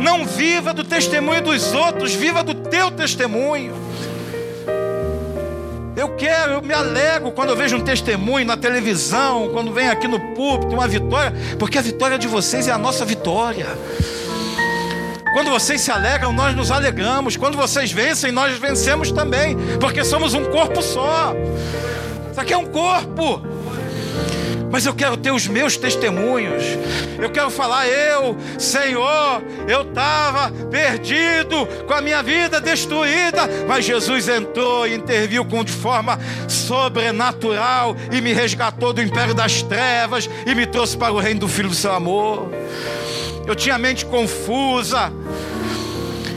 Não 0.00 0.26
viva 0.26 0.72
do 0.72 0.84
testemunho 0.84 1.42
dos 1.42 1.72
outros, 1.72 2.14
viva 2.14 2.42
do 2.42 2.54
teu 2.54 2.90
testemunho. 2.90 3.74
Eu 5.98 6.10
quero, 6.10 6.52
eu 6.52 6.62
me 6.62 6.72
alegro 6.72 7.32
quando 7.32 7.48
eu 7.48 7.56
vejo 7.56 7.76
um 7.76 7.80
testemunho 7.80 8.46
na 8.46 8.56
televisão, 8.56 9.48
quando 9.52 9.72
vem 9.72 9.88
aqui 9.88 10.06
no 10.06 10.20
púlpito 10.32 10.72
uma 10.72 10.86
vitória, 10.86 11.32
porque 11.58 11.76
a 11.76 11.82
vitória 11.82 12.16
de 12.16 12.28
vocês 12.28 12.68
é 12.68 12.70
a 12.70 12.78
nossa 12.78 13.04
vitória. 13.04 13.66
Quando 15.32 15.50
vocês 15.50 15.80
se 15.80 15.90
alegram, 15.90 16.32
nós 16.32 16.54
nos 16.54 16.70
alegramos. 16.70 17.36
Quando 17.36 17.56
vocês 17.56 17.90
vencem, 17.90 18.30
nós 18.30 18.56
vencemos 18.58 19.10
também, 19.10 19.56
porque 19.80 20.04
somos 20.04 20.34
um 20.34 20.44
corpo 20.44 20.80
só. 20.80 21.34
Isso 22.30 22.40
aqui 22.40 22.52
é 22.52 22.56
um 22.56 22.66
corpo. 22.66 23.42
Mas 24.70 24.84
eu 24.84 24.94
quero 24.94 25.16
ter 25.16 25.32
os 25.32 25.46
meus 25.46 25.76
testemunhos. 25.76 26.62
Eu 27.20 27.30
quero 27.30 27.50
falar, 27.50 27.86
eu, 27.88 28.36
Senhor, 28.58 29.42
eu 29.66 29.82
estava 29.82 30.50
perdido, 30.70 31.66
com 31.86 31.94
a 31.94 32.00
minha 32.00 32.22
vida 32.22 32.60
destruída, 32.60 33.48
mas 33.66 33.84
Jesus 33.84 34.28
entrou 34.28 34.86
e 34.86 34.94
interviu 34.94 35.44
com 35.44 35.64
de 35.64 35.72
forma 35.72 36.18
sobrenatural 36.46 37.96
e 38.12 38.20
me 38.20 38.32
resgatou 38.32 38.92
do 38.92 39.02
império 39.02 39.34
das 39.34 39.62
trevas 39.62 40.28
e 40.46 40.54
me 40.54 40.66
trouxe 40.66 40.96
para 40.96 41.12
o 41.12 41.18
reino 41.18 41.40
do 41.40 41.48
Filho 41.48 41.68
do 41.68 41.74
seu 41.74 41.92
amor. 41.92 42.50
Eu 43.46 43.54
tinha 43.54 43.76
a 43.76 43.78
mente 43.78 44.04
confusa. 44.04 45.10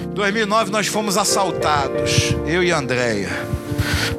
Em 0.04 0.14
2009 0.14 0.72
nós 0.72 0.88
fomos 0.88 1.18
assaltados, 1.18 2.36
eu 2.48 2.64
e 2.64 2.72
Andréia. 2.72 3.61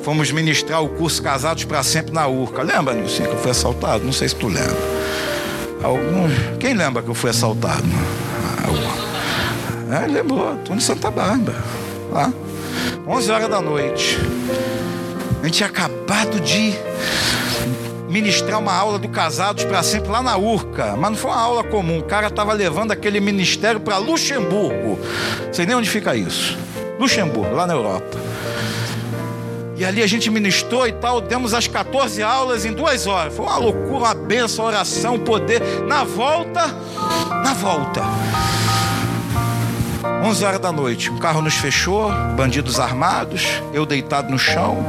Fomos 0.02 0.30
ministrar 0.30 0.82
o 0.82 0.88
curso 0.88 1.22
Casados 1.22 1.64
para 1.64 1.82
Sempre 1.82 2.12
na 2.12 2.26
Urca. 2.26 2.62
Lembra, 2.62 2.94
Nilson, 2.94 3.24
que 3.24 3.30
eu 3.30 3.38
fui 3.38 3.50
assaltado? 3.50 4.04
Não 4.04 4.12
sei 4.12 4.28
se 4.28 4.36
tu 4.36 4.48
lembra. 4.48 4.76
Algum... 5.82 6.28
Quem 6.58 6.74
lembra 6.74 7.02
que 7.02 7.08
eu 7.08 7.14
fui 7.14 7.30
assaltado? 7.30 7.86
É, 9.92 10.06
lembrou, 10.06 10.54
estou 10.54 10.74
em 10.74 10.80
Santa 10.80 11.10
Bárbara. 11.10 11.62
Lá. 12.10 12.32
11 13.06 13.30
horas 13.30 13.48
da 13.50 13.60
noite. 13.60 14.18
A 15.42 15.44
gente 15.44 15.56
tinha 15.56 15.68
acabado 15.68 16.40
de 16.40 16.72
ministrar 18.08 18.58
uma 18.58 18.72
aula 18.72 18.98
do 18.98 19.08
Casados 19.08 19.64
para 19.64 19.82
Sempre 19.82 20.10
lá 20.10 20.22
na 20.22 20.36
Urca, 20.36 20.96
mas 20.96 21.10
não 21.10 21.16
foi 21.18 21.30
uma 21.30 21.40
aula 21.40 21.64
comum. 21.64 21.98
O 21.98 22.04
cara 22.04 22.28
estava 22.28 22.54
levando 22.54 22.92
aquele 22.92 23.20
ministério 23.20 23.80
para 23.80 23.98
Luxemburgo. 23.98 24.98
Não 25.46 25.52
sei 25.52 25.66
nem 25.66 25.76
onde 25.76 25.90
fica 25.90 26.16
isso. 26.16 26.56
Luxemburgo, 26.98 27.54
lá 27.54 27.66
na 27.66 27.74
Europa. 27.74 28.18
E 29.82 29.84
ali 29.84 30.00
a 30.00 30.06
gente 30.06 30.30
ministrou 30.30 30.86
e 30.86 30.92
tal, 30.92 31.20
demos 31.20 31.52
as 31.52 31.66
14 31.66 32.22
aulas 32.22 32.64
em 32.64 32.72
duas 32.72 33.08
horas. 33.08 33.34
Foi 33.34 33.44
uma 33.44 33.56
loucura, 33.56 33.96
uma 33.96 34.14
benção, 34.14 34.64
oração, 34.64 35.18
poder. 35.18 35.60
Na 35.88 36.04
volta, 36.04 36.68
na 37.42 37.52
volta. 37.52 38.00
11 40.24 40.44
horas 40.44 40.60
da 40.60 40.70
noite, 40.70 41.10
um 41.10 41.18
carro 41.18 41.42
nos 41.42 41.54
fechou, 41.54 42.12
bandidos 42.36 42.78
armados, 42.78 43.60
eu 43.72 43.84
deitado 43.84 44.30
no 44.30 44.38
chão. 44.38 44.86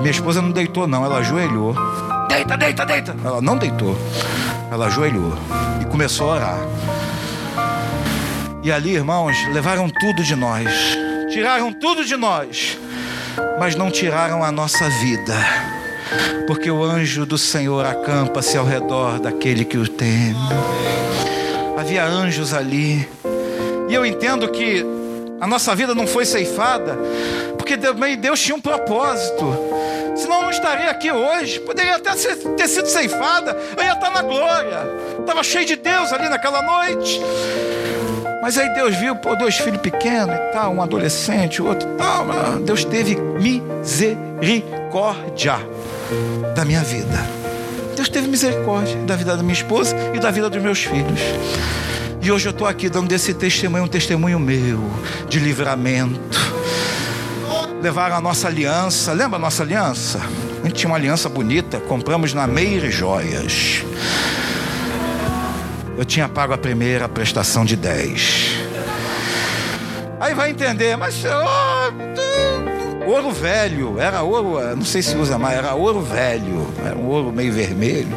Minha 0.00 0.10
esposa 0.10 0.42
não 0.42 0.50
deitou, 0.50 0.88
não, 0.88 1.04
ela 1.04 1.18
ajoelhou. 1.18 1.76
Deita, 2.28 2.56
deita, 2.56 2.84
deita. 2.84 3.16
Ela 3.24 3.40
não 3.40 3.56
deitou. 3.56 3.96
Ela 4.72 4.86
ajoelhou 4.86 5.38
e 5.80 5.84
começou 5.84 6.32
a 6.32 6.34
orar. 6.34 6.58
E 8.60 8.72
ali, 8.72 8.96
irmãos, 8.96 9.36
levaram 9.52 9.88
tudo 9.88 10.24
de 10.24 10.34
nós. 10.34 11.03
Tiraram 11.34 11.72
tudo 11.72 12.04
de 12.04 12.16
nós. 12.16 12.78
Mas 13.58 13.74
não 13.74 13.90
tiraram 13.90 14.44
a 14.44 14.52
nossa 14.52 14.88
vida. 14.88 15.34
Porque 16.46 16.70
o 16.70 16.84
anjo 16.84 17.26
do 17.26 17.36
Senhor 17.36 17.84
acampa-se 17.84 18.56
ao 18.56 18.64
redor 18.64 19.18
daquele 19.18 19.64
que 19.64 19.76
o 19.76 19.88
teme. 19.88 20.36
Havia 21.76 22.04
anjos 22.04 22.54
ali. 22.54 23.08
E 23.88 23.94
eu 23.94 24.06
entendo 24.06 24.46
que 24.48 24.86
a 25.40 25.46
nossa 25.48 25.74
vida 25.74 25.92
não 25.92 26.06
foi 26.06 26.24
ceifada, 26.24 26.96
porque 27.58 27.76
também 27.76 28.16
Deus 28.16 28.40
tinha 28.40 28.54
um 28.54 28.60
propósito 28.60 29.44
senão 30.16 30.36
eu 30.36 30.42
não 30.42 30.50
estaria 30.50 30.88
aqui 30.88 31.10
hoje. 31.10 31.58
Poderia 31.60 31.96
até 31.96 32.12
ter 32.12 32.68
sido 32.68 32.86
ceifada, 32.86 33.56
eu 33.76 33.82
ia 33.82 33.94
estar 33.94 34.10
na 34.10 34.22
glória. 34.22 34.86
Estava 35.18 35.42
cheio 35.42 35.66
de 35.66 35.74
Deus 35.74 36.12
ali 36.12 36.28
naquela 36.28 36.62
noite. 36.62 37.20
Mas 38.44 38.56
aí 38.58 38.68
Deus 38.74 38.94
viu, 38.96 39.16
pô, 39.16 39.34
dois 39.34 39.56
filhos 39.56 39.80
pequenos 39.80 40.36
e 40.36 40.52
tal, 40.52 40.74
um 40.74 40.82
adolescente, 40.82 41.62
outro 41.62 41.88
e 41.88 41.92
tal. 41.96 42.26
Deus 42.60 42.84
teve 42.84 43.16
misericórdia 43.40 45.56
da 46.54 46.62
minha 46.62 46.82
vida. 46.82 47.26
Deus 47.96 48.10
teve 48.10 48.28
misericórdia 48.28 48.96
da 49.06 49.16
vida 49.16 49.34
da 49.34 49.42
minha 49.42 49.54
esposa 49.54 49.96
e 50.12 50.20
da 50.20 50.30
vida 50.30 50.50
dos 50.50 50.62
meus 50.62 50.84
filhos. 50.84 51.20
E 52.20 52.30
hoje 52.30 52.46
eu 52.46 52.50
estou 52.50 52.66
aqui 52.66 52.90
dando 52.90 53.08
desse 53.08 53.32
testemunho, 53.32 53.84
um 53.84 53.88
testemunho 53.88 54.38
meu 54.38 54.90
de 55.26 55.38
livramento 55.38 56.20
levaram 57.80 58.16
a 58.16 58.20
nossa 58.20 58.48
aliança. 58.48 59.14
Lembra 59.14 59.38
a 59.38 59.40
nossa 59.40 59.62
aliança? 59.62 60.20
A 60.62 60.66
gente 60.66 60.74
tinha 60.74 60.90
uma 60.90 60.96
aliança 60.96 61.30
bonita, 61.30 61.80
compramos 61.80 62.34
na 62.34 62.46
Meire 62.46 62.90
Joias. 62.90 63.82
Eu 65.96 66.04
tinha 66.04 66.28
pago 66.28 66.52
a 66.52 66.58
primeira 66.58 67.08
prestação 67.08 67.64
de 67.64 67.76
10. 67.76 68.58
Aí 70.20 70.34
vai 70.34 70.50
entender, 70.50 70.96
mas 70.96 71.22
oh, 71.24 73.10
ouro 73.10 73.30
velho, 73.30 73.98
era 74.00 74.22
ouro, 74.22 74.76
não 74.76 74.84
sei 74.84 75.02
se 75.02 75.16
usa 75.16 75.38
mais, 75.38 75.58
era 75.58 75.74
ouro 75.74 76.00
velho, 76.00 76.66
era 76.84 76.96
um 76.96 77.06
ouro 77.06 77.32
meio 77.32 77.52
vermelho. 77.52 78.16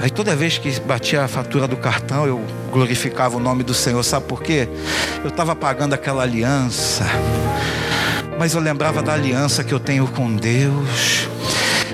Aí 0.00 0.10
toda 0.10 0.36
vez 0.36 0.58
que 0.58 0.78
batia 0.80 1.24
a 1.24 1.28
fatura 1.28 1.66
do 1.66 1.76
cartão, 1.76 2.24
eu 2.26 2.40
glorificava 2.70 3.36
o 3.36 3.40
nome 3.40 3.64
do 3.64 3.74
Senhor. 3.74 4.02
Sabe 4.04 4.26
por 4.26 4.42
quê? 4.42 4.68
Eu 5.24 5.30
estava 5.30 5.56
pagando 5.56 5.94
aquela 5.94 6.22
aliança 6.22 7.04
mas 8.38 8.54
eu 8.54 8.60
lembrava 8.60 9.02
da 9.02 9.12
aliança 9.12 9.64
que 9.64 9.74
eu 9.74 9.80
tenho 9.80 10.06
com 10.06 10.32
Deus. 10.36 11.27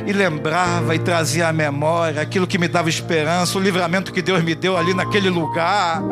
E 0.06 0.12
lembrava 0.12 0.94
e 0.94 0.98
trazia 0.98 1.48
à 1.48 1.52
memória 1.52 2.20
aquilo 2.20 2.46
que 2.46 2.58
me 2.58 2.68
dava 2.68 2.88
esperança, 2.88 3.58
o 3.58 3.60
livramento 3.60 4.12
que 4.12 4.20
Deus 4.20 4.42
me 4.42 4.54
deu 4.54 4.76
ali 4.76 4.92
naquele 4.92 5.30
lugar. 5.30 6.02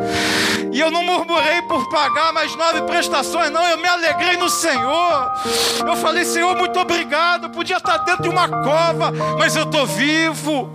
E 0.71 0.79
eu 0.79 0.89
não 0.89 1.03
murmurei 1.03 1.61
por 1.63 1.87
pagar 1.89 2.33
mais 2.33 2.55
nove 2.55 2.81
prestações, 2.81 3.51
não. 3.51 3.63
Eu 3.67 3.77
me 3.77 3.87
alegrei 3.87 4.37
no 4.37 4.49
Senhor. 4.49 5.31
Eu 5.85 5.95
falei, 5.97 6.25
Senhor, 6.25 6.55
muito 6.57 6.79
obrigado. 6.79 7.51
Podia 7.51 7.77
estar 7.77 7.97
dentro 7.99 8.23
de 8.23 8.29
uma 8.29 8.47
cova, 8.47 9.11
mas 9.37 9.55
eu 9.55 9.63
estou 9.63 9.85
vivo. 9.85 10.73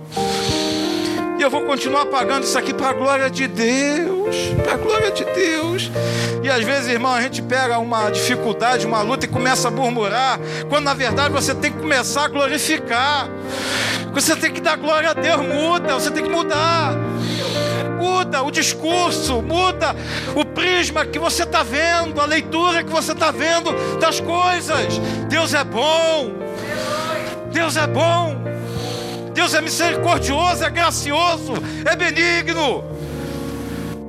E 1.39 1.41
eu 1.41 1.49
vou 1.49 1.61
continuar 1.61 2.05
pagando 2.07 2.43
isso 2.43 2.57
aqui 2.57 2.73
para 2.73 2.89
a 2.89 2.93
glória 2.93 3.29
de 3.29 3.47
Deus. 3.47 4.35
Para 4.61 4.73
a 4.73 4.75
glória 4.75 5.09
de 5.09 5.23
Deus. 5.23 5.89
E 6.43 6.49
às 6.49 6.65
vezes, 6.65 6.89
irmão, 6.89 7.13
a 7.13 7.21
gente 7.21 7.41
pega 7.41 7.79
uma 7.79 8.09
dificuldade, 8.09 8.85
uma 8.85 9.01
luta 9.01 9.23
e 9.23 9.29
começa 9.29 9.69
a 9.69 9.71
murmurar. 9.71 10.37
Quando 10.67 10.83
na 10.83 10.93
verdade 10.93 11.33
você 11.33 11.55
tem 11.55 11.71
que 11.71 11.79
começar 11.79 12.25
a 12.25 12.27
glorificar. 12.27 13.29
Você 14.13 14.35
tem 14.35 14.51
que 14.51 14.59
dar 14.59 14.75
glória 14.75 15.11
a 15.11 15.13
Deus. 15.13 15.39
Muda, 15.39 15.93
você 15.93 16.11
tem 16.11 16.25
que 16.25 16.29
mudar. 16.29 16.91
Muda 17.97 18.43
o 18.43 18.51
discurso, 18.51 19.41
muda 19.41 19.95
o 20.35 20.43
prisma 20.43 21.05
que 21.05 21.17
você 21.17 21.43
está 21.43 21.63
vendo, 21.63 22.19
a 22.19 22.25
leitura 22.25 22.83
que 22.83 22.91
você 22.91 23.13
está 23.13 23.31
vendo 23.31 23.71
das 23.97 24.19
coisas. 24.19 24.97
Deus 25.29 25.53
é 25.53 25.63
bom. 25.63 26.33
Deus 27.53 27.77
é 27.77 27.87
bom. 27.87 28.58
Deus 29.39 29.53
é 29.53 29.61
misericordioso, 29.61 30.65
é 30.65 30.69
gracioso, 30.69 31.53
é 31.89 31.95
benigno. 31.95 32.83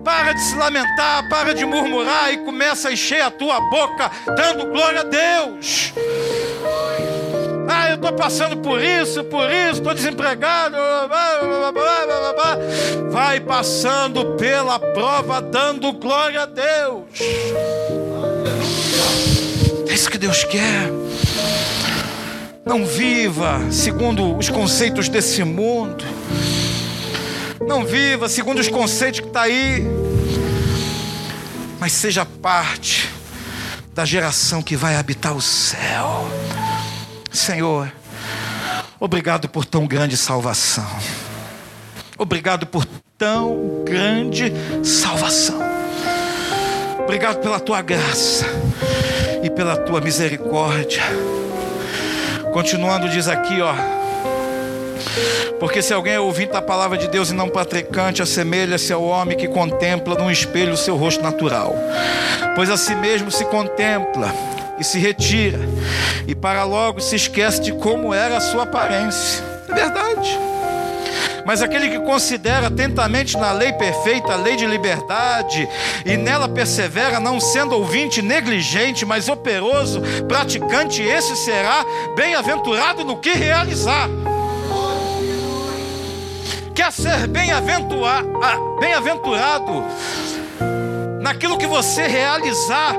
Para 0.04 0.32
de 0.32 0.40
se 0.40 0.56
lamentar, 0.56 1.28
para 1.28 1.54
de 1.54 1.64
murmurar 1.64 2.32
e 2.34 2.38
começa 2.38 2.88
a 2.88 2.92
encher 2.92 3.22
a 3.22 3.30
tua 3.30 3.60
boca, 3.60 4.10
dando 4.26 4.66
glória 4.66 5.02
a 5.02 5.04
Deus. 5.04 5.94
Ah, 7.68 7.90
eu 7.90 7.94
estou 7.94 8.12
passando 8.12 8.56
por 8.56 8.82
isso, 8.82 9.22
por 9.22 9.48
isso, 9.48 9.78
estou 9.78 9.94
desempregado. 9.94 10.76
Vai 13.10 13.38
passando 13.38 14.34
pela 14.34 14.80
prova, 14.80 15.40
dando 15.40 15.92
glória 15.92 16.42
a 16.42 16.46
Deus. 16.46 17.04
É 19.88 19.94
isso 19.94 20.10
que 20.10 20.18
Deus 20.18 20.42
quer. 20.42 20.90
Não 22.70 22.86
viva 22.86 23.66
segundo 23.68 24.36
os 24.36 24.48
conceitos 24.48 25.08
desse 25.08 25.42
mundo. 25.42 26.04
Não 27.66 27.84
viva 27.84 28.28
segundo 28.28 28.60
os 28.60 28.68
conceitos 28.68 29.18
que 29.18 29.26
está 29.26 29.42
aí. 29.42 29.84
Mas 31.80 31.90
seja 31.90 32.24
parte 32.24 33.10
da 33.92 34.04
geração 34.04 34.62
que 34.62 34.76
vai 34.76 34.94
habitar 34.94 35.36
o 35.36 35.42
céu. 35.42 36.30
Senhor, 37.32 37.92
obrigado 39.00 39.48
por 39.48 39.64
tão 39.64 39.84
grande 39.84 40.16
salvação. 40.16 40.86
Obrigado 42.16 42.68
por 42.68 42.86
tão 43.18 43.82
grande 43.84 44.52
salvação. 44.84 45.58
Obrigado 47.00 47.40
pela 47.40 47.58
tua 47.58 47.82
graça 47.82 48.46
e 49.42 49.50
pela 49.50 49.76
tua 49.76 50.00
misericórdia. 50.00 51.39
Continuando, 52.52 53.08
diz 53.08 53.28
aqui, 53.28 53.60
ó. 53.60 53.74
Porque 55.58 55.82
se 55.82 55.92
alguém 55.92 56.14
é 56.14 56.20
ouvinte 56.20 56.52
da 56.52 56.62
palavra 56.62 56.96
de 56.96 57.06
Deus 57.08 57.30
e 57.30 57.34
não 57.34 57.48
praticante, 57.48 58.22
assemelha-se 58.22 58.92
ao 58.92 59.02
homem 59.04 59.36
que 59.36 59.46
contempla 59.46 60.16
num 60.16 60.30
espelho 60.30 60.72
o 60.72 60.76
seu 60.76 60.96
rosto 60.96 61.22
natural. 61.22 61.74
Pois 62.54 62.70
a 62.70 62.76
si 62.76 62.94
mesmo 62.94 63.30
se 63.30 63.44
contempla 63.44 64.32
e 64.78 64.84
se 64.84 64.98
retira, 64.98 65.60
e 66.26 66.34
para 66.34 66.64
logo 66.64 67.00
se 67.00 67.14
esquece 67.16 67.60
de 67.60 67.72
como 67.72 68.14
era 68.14 68.38
a 68.38 68.40
sua 68.40 68.62
aparência. 68.62 69.44
É 69.68 69.74
verdade. 69.74 70.38
Mas 71.50 71.62
aquele 71.62 71.88
que 71.88 71.98
considera 71.98 72.68
atentamente 72.68 73.36
na 73.36 73.50
lei 73.50 73.72
perfeita, 73.72 74.34
a 74.34 74.36
lei 74.36 74.54
de 74.54 74.64
liberdade, 74.64 75.68
e 76.06 76.16
nela 76.16 76.48
persevera, 76.48 77.18
não 77.18 77.40
sendo 77.40 77.74
ouvinte 77.74 78.22
negligente, 78.22 79.04
mas 79.04 79.28
operoso, 79.28 80.00
praticante, 80.28 81.02
esse 81.02 81.34
será 81.34 81.84
bem-aventurado 82.14 83.04
no 83.04 83.16
que 83.16 83.32
realizar. 83.32 84.08
Quer 86.72 86.92
ser 86.92 87.26
bem-aventurado, 87.26 88.28
bem-aventurado 88.78 89.84
naquilo 91.20 91.58
que 91.58 91.66
você 91.66 92.06
realizar 92.06 92.94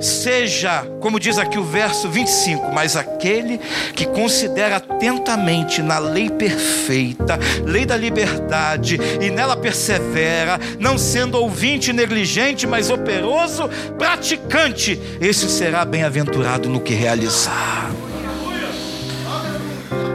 seja, 0.00 0.86
como 1.00 1.18
diz 1.18 1.38
aqui 1.38 1.58
o 1.58 1.64
verso 1.64 2.08
25, 2.08 2.72
mas 2.72 2.96
aquele 2.96 3.58
que 3.94 4.06
considera 4.06 4.76
atentamente 4.76 5.82
na 5.82 5.98
lei 5.98 6.30
perfeita, 6.30 7.38
lei 7.64 7.86
da 7.86 7.96
liberdade, 7.96 8.98
e 9.20 9.30
nela 9.30 9.56
persevera, 9.56 10.58
não 10.78 10.98
sendo 10.98 11.38
ouvinte 11.38 11.92
negligente, 11.92 12.66
mas 12.66 12.90
operoso, 12.90 13.68
praticante, 13.98 15.00
esse 15.20 15.48
será 15.48 15.84
bem-aventurado 15.84 16.68
no 16.68 16.80
que 16.80 16.94
realizar. 16.94 17.90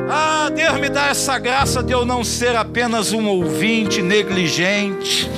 Ah, 0.10 0.50
Deus 0.54 0.78
me 0.78 0.90
dá 0.90 1.08
essa 1.08 1.40
graça 1.40 1.82
de 1.82 1.94
eu 1.94 2.06
não 2.06 2.24
ser 2.24 2.56
apenas 2.56 3.14
um 3.14 3.28
ouvinte 3.28 4.02
negligente 4.02 5.30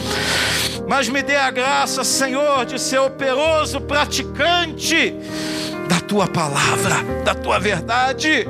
mas 0.87 1.07
me 1.09 1.21
dê 1.21 1.35
a 1.35 1.49
graça, 1.49 2.03
Senhor, 2.03 2.65
de 2.65 2.79
ser 2.79 2.99
operoso 2.99 3.81
praticante 3.81 5.15
da 5.87 5.99
tua 5.99 6.27
palavra, 6.27 7.03
da 7.23 7.33
tua 7.33 7.59
verdade. 7.59 8.47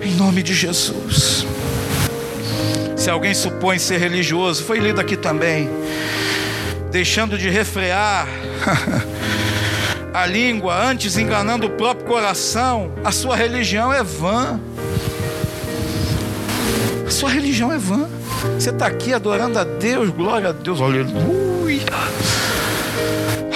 Em 0.00 0.14
nome 0.14 0.42
de 0.42 0.54
Jesus. 0.54 1.46
Se 2.96 3.10
alguém 3.10 3.34
supõe 3.34 3.78
ser 3.78 3.98
religioso, 3.98 4.62
foi 4.62 4.78
lido 4.78 5.00
aqui 5.00 5.16
também, 5.16 5.68
deixando 6.92 7.36
de 7.36 7.50
refrear 7.50 8.28
a 10.14 10.24
língua, 10.24 10.74
antes 10.74 11.16
enganando 11.16 11.66
o 11.66 11.70
próprio 11.70 12.06
coração, 12.06 12.92
a 13.02 13.10
sua 13.10 13.34
religião 13.34 13.92
é 13.92 14.04
vã. 14.04 14.60
A 17.04 17.10
sua 17.10 17.30
religião 17.30 17.72
é 17.72 17.78
vã. 17.78 18.08
Você 18.42 18.70
está 18.70 18.86
aqui 18.86 19.12
adorando 19.14 19.58
a 19.58 19.64
Deus, 19.64 20.10
glória 20.10 20.48
a 20.48 20.52
Deus, 20.52 20.80
aleluia, 20.80 21.86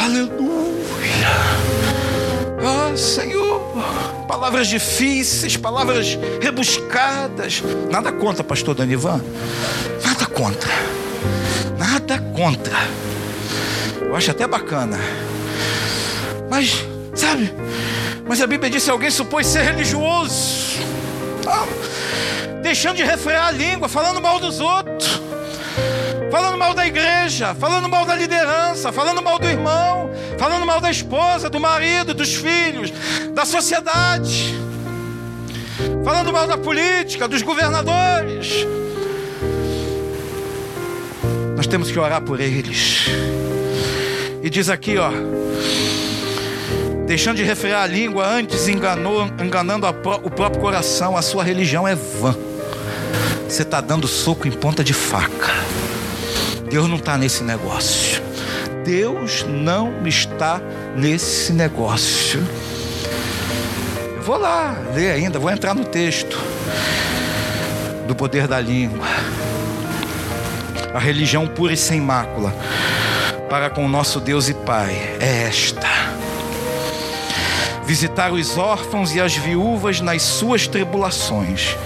aleluia. 0.01 1.29
Ah, 2.64 2.96
Senhor, 2.96 3.61
palavras 4.29 4.68
difíceis, 4.68 5.57
palavras 5.57 6.16
rebuscadas. 6.40 7.64
Nada 7.90 8.12
contra, 8.12 8.44
pastor 8.44 8.77
Danivan, 8.77 9.20
nada 10.05 10.27
contra, 10.27 10.72
nada 11.77 12.18
contra. 12.33 12.77
Eu 14.01 14.14
acho 14.14 14.31
até 14.31 14.46
bacana, 14.46 15.01
mas, 16.49 16.85
sabe, 17.12 17.53
mas 18.25 18.40
a 18.40 18.46
Bíblia 18.46 18.70
diz: 18.70 18.85
se 18.85 18.90
alguém 18.90 19.11
supõe 19.11 19.42
ser 19.42 19.62
religioso, 19.62 20.79
ah, 21.44 21.66
deixando 22.67 22.97
de 22.97 23.05
refrear 23.05 23.47
a 23.47 23.51
língua, 23.53 23.89
falando 23.89 24.21
mal 24.21 24.41
dos 24.41 24.59
outros, 24.59 25.21
falando 26.33 26.59
mal 26.59 26.75
da 26.75 26.85
igreja, 26.85 27.55
falando 27.55 27.89
mal 27.89 28.05
da 28.05 28.17
liderança, 28.17 28.91
falando 28.91 29.23
mal 29.23 29.39
do 29.39 29.47
irmão, 29.47 30.11
falando 30.37 30.67
mal 30.67 30.81
da 30.81 30.91
esposa, 30.91 31.49
do 31.49 31.61
marido, 31.61 32.13
dos 32.13 32.35
filhos, 32.35 32.93
da 33.33 33.45
sociedade, 33.45 34.53
falando 36.05 36.33
mal 36.33 36.49
da 36.49 36.59
política, 36.59 37.29
dos 37.29 37.41
governadores. 37.41 38.67
Nós 41.57 41.69
temos 41.69 41.89
que 41.89 41.99
orar 42.01 42.21
por 42.21 42.41
eles. 42.41 43.07
E 44.43 44.51
diz 44.51 44.69
aqui, 44.69 44.99
ó, 44.99 45.13
deixando 47.07 47.37
de 47.37 47.45
refrear 47.45 47.85
a 47.85 47.87
língua, 47.87 48.27
antes 48.27 48.67
enganou, 48.67 49.31
enganando 49.41 49.87
o 49.87 50.31
próprio 50.31 50.61
coração, 50.61 51.17
a 51.17 51.23
sua 51.23 51.45
religião 51.45 51.87
é 51.87 51.95
vã 51.95 52.46
você 53.49 53.63
está 53.63 53.81
dando 53.81 54.09
soco 54.09 54.49
em 54.49 54.51
ponta 54.51 54.83
de 54.83 54.93
faca. 54.93 55.53
Deus 56.69 56.89
não 56.89 56.97
está 56.97 57.17
nesse 57.17 57.45
negócio. 57.45 58.21
Deus 58.85 59.47
não 59.49 60.07
está 60.07 60.61
nesse 60.97 61.53
negócio. 61.53 62.45
Eu 64.17 64.23
vou 64.23 64.37
lá 64.37 64.77
ler 64.95 65.13
ainda, 65.13 65.39
vou 65.39 65.51
entrar 65.51 65.75
no 65.75 65.85
texto 65.85 66.37
do 68.07 68.15
poder 68.15 68.49
da 68.49 68.61
língua. 68.61 69.07
A 70.93 70.99
religião 70.99 71.47
pura 71.47 71.73
e 71.73 71.77
sem 71.77 72.01
mácula 72.01 72.53
para 73.49 73.71
com 73.71 73.85
o 73.85 73.89
nosso 73.89 74.19
Deus 74.19 74.49
e 74.49 74.55
Pai 74.55 74.93
é 75.21 75.45
esta: 75.49 75.89
visitar 77.85 78.33
os 78.33 78.59
órfãos 78.59 79.15
e 79.15 79.21
as 79.21 79.37
viúvas 79.37 80.01
nas 80.01 80.23
suas 80.23 80.67
tribulações 80.67 81.77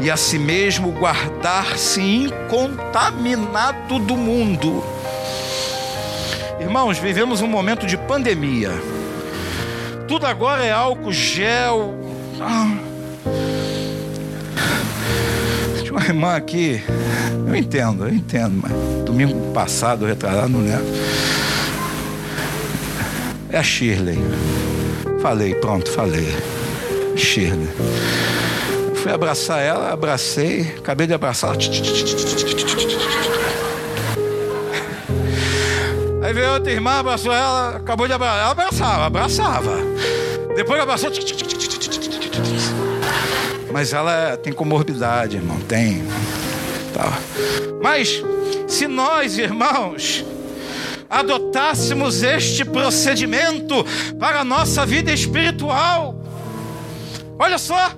e 0.00 0.10
a 0.10 0.16
si 0.16 0.38
mesmo 0.38 0.90
guardar-se 0.92 2.00
incontaminado 2.00 3.98
do 3.98 4.16
mundo. 4.16 4.82
Irmãos, 6.60 6.98
vivemos 6.98 7.42
um 7.42 7.46
momento 7.46 7.86
de 7.86 7.96
pandemia. 7.96 8.70
Tudo 10.08 10.26
agora 10.26 10.64
é 10.64 10.72
álcool 10.72 11.12
gel. 11.12 11.94
Ah. 12.40 12.76
Tinha 15.82 15.92
uma 15.92 16.04
irmã 16.04 16.36
aqui, 16.36 16.82
eu 17.46 17.54
entendo, 17.54 18.04
eu 18.04 18.14
entendo, 18.14 18.60
mas 18.62 18.72
domingo 19.04 19.52
passado, 19.52 20.06
retrasado, 20.06 20.48
não 20.48 20.60
lembro. 20.60 20.86
É 23.50 23.58
a 23.58 23.62
Shirley. 23.62 24.18
Falei, 25.20 25.54
pronto, 25.54 25.90
falei. 25.90 26.26
Shirley. 27.16 27.68
Fui 29.02 29.10
abraçar 29.10 29.60
ela, 29.60 29.92
abracei, 29.92 30.76
acabei 30.78 31.08
de 31.08 31.12
abraçar. 31.12 31.56
Aí 36.22 36.32
veio 36.32 36.52
outra 36.52 36.70
irmã, 36.70 37.00
abraçou 37.00 37.32
ela, 37.32 37.78
acabou 37.78 38.06
de 38.06 38.12
abraçar. 38.12 38.38
Ela 38.40 38.50
abraçava, 38.52 39.06
abraçava. 39.06 39.76
Depois 40.54 40.80
abraçou. 40.80 41.10
Mas 43.72 43.92
ela 43.92 44.36
tem 44.36 44.52
comorbidade, 44.52 45.36
irmão, 45.36 45.58
tem. 45.62 46.04
Mas 47.82 48.22
se 48.68 48.86
nós, 48.86 49.36
irmãos, 49.36 50.24
adotássemos 51.10 52.22
este 52.22 52.64
procedimento 52.64 53.84
para 54.20 54.42
a 54.42 54.44
nossa 54.44 54.86
vida 54.86 55.12
espiritual, 55.12 56.14
olha 57.36 57.58
só, 57.58 57.90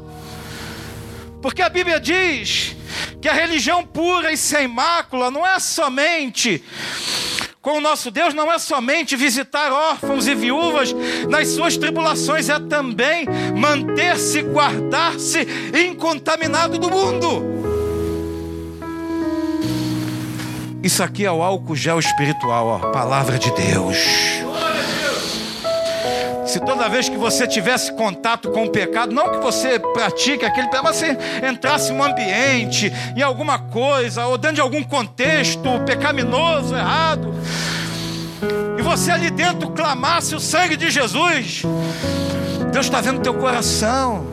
porque 1.45 1.61
a 1.61 1.69
Bíblia 1.69 2.01
diz 2.01 2.75
que 3.21 3.29
a 3.29 3.35
religião 3.35 3.85
pura 3.85 4.33
e 4.33 4.37
sem 4.37 4.67
mácula 4.67 5.31
não 5.31 5.47
é 5.47 5.59
somente 5.59 6.65
com 7.61 7.77
o 7.77 7.81
nosso 7.83 8.11
Deus 8.11 8.33
não 8.33 8.51
é 8.51 8.59
somente 8.59 9.15
visitar 9.15 9.71
órfãos 9.71 10.27
e 10.27 10.35
viúvas 10.35 10.95
nas 11.29 11.49
suas 11.49 11.77
tribulações, 11.77 12.49
é 12.49 12.59
também 12.59 13.27
manter-se, 13.55 14.41
guardar-se 14.41 15.47
incontaminado 15.87 16.79
do 16.79 16.89
mundo. 16.89 17.45
Isso 20.83 21.03
aqui 21.03 21.27
é 21.27 21.31
o 21.31 21.43
álcool 21.43 21.77
gel 21.77 21.99
espiritual, 21.99 22.67
ó, 22.67 22.91
palavra 22.91 23.39
de 23.39 23.51
Deus. 23.51 24.44
Se 26.55 26.61
toda 26.61 26.89
vez 26.89 27.09
que 27.09 27.17
você 27.17 27.49
tivesse 27.49 27.93
contato 27.95 28.49
com 28.53 28.67
o 28.67 28.71
pecado, 28.71 29.13
não 29.13 29.29
que 29.29 29.39
você 29.39 29.77
pratique 29.77 30.45
aquele 30.45 30.69
pecado, 30.69 30.85
mas 30.85 30.95
você 30.95 31.19
entrasse 31.51 31.91
em 31.91 31.97
um 31.97 32.05
ambiente, 32.05 32.93
em 33.17 33.23
alguma 33.23 33.59
coisa, 33.59 34.25
ou 34.27 34.39
dentro 34.39 34.55
de 34.55 34.61
algum 34.61 34.85
contexto 34.85 35.69
pecaminoso, 35.85 36.77
errado, 36.77 37.35
e 38.79 38.83
você 38.83 39.11
ali 39.11 39.33
dentro 39.33 39.69
clamasse 39.71 40.33
o 40.37 40.39
sangue 40.39 40.77
de 40.77 40.93
Jesus, 40.93 41.63
Deus 42.71 42.87
está 42.87 43.01
vendo 43.01 43.21
teu 43.21 43.35
coração, 43.35 44.25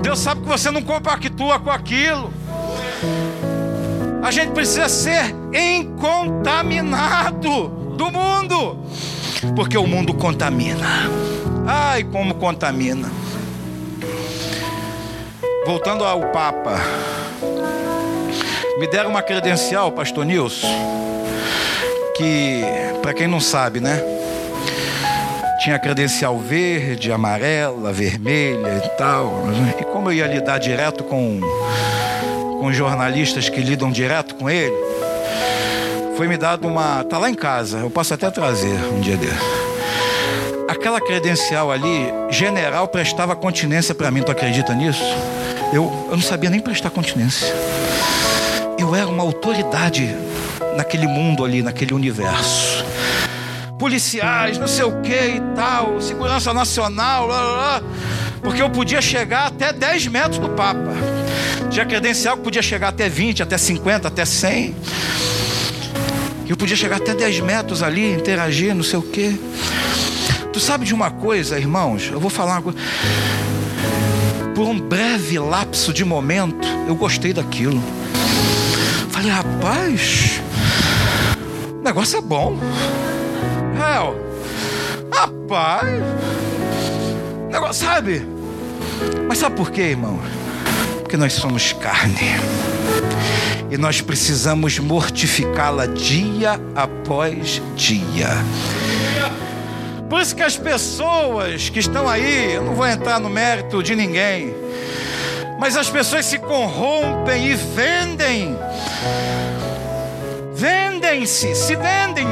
Deus 0.00 0.20
sabe 0.20 0.40
que 0.40 0.48
você 0.48 0.70
não 0.70 0.80
compactua 0.80 1.60
com 1.60 1.70
aquilo. 1.70 2.32
A 4.22 4.30
gente 4.30 4.52
precisa 4.52 4.88
ser 4.88 5.34
incontaminado 5.52 7.68
do 7.94 8.10
mundo, 8.10 8.78
porque 9.54 9.76
o 9.76 9.86
mundo 9.86 10.14
contamina. 10.14 11.12
Ai, 11.66 12.02
como 12.04 12.34
contamina. 12.34 13.08
Voltando 15.64 16.04
ao 16.04 16.20
Papa, 16.32 16.76
me 18.78 18.86
deram 18.88 19.10
uma 19.10 19.22
credencial, 19.22 19.92
Pastor 19.92 20.24
Nilson, 20.24 20.66
que, 22.16 22.62
para 23.00 23.14
quem 23.14 23.28
não 23.28 23.38
sabe, 23.40 23.78
né? 23.78 24.02
Tinha 25.62 25.78
credencial 25.78 26.36
verde, 26.38 27.12
amarela, 27.12 27.92
vermelha 27.92 28.82
e 28.84 28.88
tal. 28.96 29.44
E 29.78 29.84
como 29.84 30.10
eu 30.10 30.14
ia 30.14 30.26
lidar 30.26 30.58
direto 30.58 31.04
com, 31.04 31.38
com 32.58 32.72
jornalistas 32.72 33.48
que 33.48 33.60
lidam 33.60 33.92
direto 33.92 34.34
com 34.34 34.50
ele, 34.50 34.74
foi 36.16 36.26
me 36.26 36.36
dado 36.36 36.66
uma. 36.66 37.04
Tá 37.04 37.18
lá 37.18 37.30
em 37.30 37.34
casa, 37.34 37.78
eu 37.78 37.90
posso 37.90 38.12
até 38.12 38.28
trazer 38.32 38.74
um 38.92 39.00
dia 39.00 39.16
dele. 39.16 39.61
Aquela 40.82 41.00
credencial 41.00 41.70
ali, 41.70 42.12
general 42.28 42.88
prestava 42.88 43.36
continência 43.36 43.94
para 43.94 44.10
mim, 44.10 44.20
tu 44.20 44.32
acredita 44.32 44.74
nisso? 44.74 45.00
Eu, 45.72 46.08
eu 46.10 46.16
não 46.16 46.20
sabia 46.20 46.50
nem 46.50 46.58
prestar 46.58 46.90
continência. 46.90 47.46
Eu 48.76 48.92
era 48.92 49.06
uma 49.06 49.22
autoridade 49.22 50.12
naquele 50.76 51.06
mundo 51.06 51.44
ali, 51.44 51.62
naquele 51.62 51.94
universo. 51.94 52.84
Policiais, 53.78 54.58
não 54.58 54.66
sei 54.66 54.82
o 54.82 55.00
que 55.02 55.14
e 55.14 55.40
tal, 55.54 56.00
segurança 56.00 56.52
nacional, 56.52 57.28
blá, 57.28 57.40
blá, 57.40 57.52
blá, 57.52 57.82
porque 58.42 58.60
eu 58.60 58.68
podia 58.68 59.00
chegar 59.00 59.46
até 59.46 59.72
10 59.72 60.08
metros 60.08 60.38
do 60.38 60.48
Papa. 60.48 60.90
Tinha 61.70 61.86
credencial 61.86 62.36
que 62.36 62.42
podia 62.42 62.60
chegar 62.60 62.88
até 62.88 63.08
20, 63.08 63.44
até 63.44 63.56
50, 63.56 64.08
até 64.08 64.24
100. 64.24 64.74
Eu 66.48 66.56
podia 66.56 66.74
chegar 66.74 66.96
até 66.96 67.14
10 67.14 67.38
metros 67.38 67.84
ali, 67.84 68.14
interagir, 68.14 68.74
não 68.74 68.82
sei 68.82 68.98
o 68.98 69.02
que. 69.02 69.51
Tu 70.52 70.60
sabe 70.60 70.84
de 70.84 70.94
uma 70.94 71.10
coisa, 71.10 71.58
irmãos? 71.58 72.10
Eu 72.12 72.20
vou 72.20 72.30
falar 72.30 72.52
uma 72.52 72.62
coisa 72.62 72.78
por 74.54 74.68
um 74.68 74.78
breve 74.78 75.38
lapso 75.38 75.92
de 75.92 76.04
momento, 76.04 76.66
eu 76.86 76.94
gostei 76.94 77.32
daquilo. 77.32 77.82
Falei, 79.10 79.30
rapaz, 79.30 80.40
o 81.80 81.82
negócio 81.82 82.18
é 82.18 82.22
bom. 82.22 82.56
É, 83.76 85.16
rapaz, 85.16 85.88
negócio, 87.50 87.86
sabe? 87.86 88.26
Mas 89.28 89.38
sabe 89.38 89.56
por 89.56 89.70
quê, 89.70 89.82
irmão? 89.82 90.20
Porque 91.00 91.16
nós 91.16 91.32
somos 91.32 91.72
carne. 91.72 92.36
E 93.70 93.78
nós 93.78 94.00
precisamos 94.00 94.78
mortificá-la 94.78 95.86
dia 95.86 96.60
após 96.74 97.60
dia. 97.74 98.28
Por 100.12 100.20
isso 100.20 100.36
que 100.36 100.42
as 100.42 100.58
pessoas 100.58 101.70
que 101.70 101.78
estão 101.78 102.06
aí, 102.06 102.52
eu 102.52 102.62
não 102.62 102.74
vou 102.74 102.86
entrar 102.86 103.18
no 103.18 103.30
mérito 103.30 103.82
de 103.82 103.96
ninguém, 103.96 104.54
mas 105.58 105.74
as 105.74 105.88
pessoas 105.88 106.26
se 106.26 106.38
corrompem 106.38 107.46
e 107.46 107.54
vendem, 107.54 108.54
vendem-se, 110.52 111.54
se 111.54 111.74
vendem. 111.76 112.26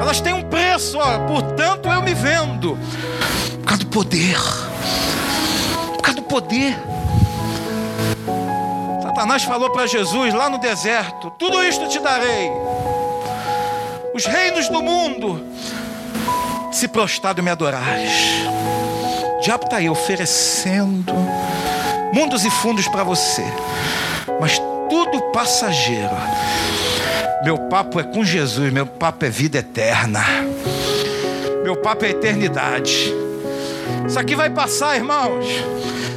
Elas 0.00 0.18
têm 0.22 0.32
um 0.32 0.44
preço, 0.44 0.96
ó, 0.98 1.18
portanto 1.26 1.90
eu 1.90 2.00
me 2.00 2.14
vendo, 2.14 2.78
por 3.58 3.66
causa 3.66 3.84
do 3.84 3.90
poder, 3.90 4.38
por 5.94 6.00
causa 6.00 6.20
do 6.22 6.26
poder. 6.26 6.74
Satanás 9.02 9.42
falou 9.42 9.68
para 9.68 9.86
Jesus 9.86 10.32
lá 10.32 10.48
no 10.48 10.56
deserto: 10.56 11.30
Tudo 11.32 11.62
isto 11.62 11.86
te 11.86 12.00
darei, 12.00 12.50
os 14.14 14.24
reinos 14.24 14.70
do 14.70 14.82
mundo 14.82 15.54
se 16.76 16.88
prostrado 16.88 17.42
me 17.42 17.50
adorares. 17.50 18.12
O 19.38 19.40
diabo 19.40 19.64
está 19.64 19.78
aí 19.78 19.88
oferecendo 19.88 21.12
mundos 22.12 22.44
e 22.44 22.50
fundos 22.50 22.86
para 22.86 23.02
você, 23.02 23.44
mas 24.38 24.58
tudo 24.88 25.22
passageiro. 25.32 26.16
Meu 27.42 27.58
papo 27.68 27.98
é 27.98 28.02
com 28.02 28.24
Jesus, 28.24 28.72
meu 28.72 28.86
papo 28.86 29.24
é 29.24 29.30
vida 29.30 29.58
eterna, 29.58 30.22
meu 31.62 31.76
papo 31.76 32.04
é 32.04 32.10
eternidade. 32.10 33.12
Isso 34.06 34.18
aqui 34.18 34.34
vai 34.34 34.50
passar, 34.50 34.96
irmãos, 34.96 35.46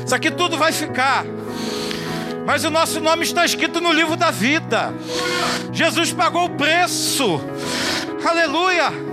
isso 0.05 0.13
aqui 0.13 0.29
tudo 0.29 0.57
vai 0.57 0.73
ficar. 0.73 1.25
Mas 2.45 2.65
o 2.65 2.69
nosso 2.69 2.99
nome 2.99 3.23
está 3.23 3.45
escrito 3.45 3.79
no 3.79 3.93
livro 3.93 4.17
da 4.17 4.31
vida. 4.31 4.93
Jesus 5.71 6.11
pagou 6.11 6.45
o 6.45 6.49
preço. 6.49 7.39
Aleluia 8.25 9.08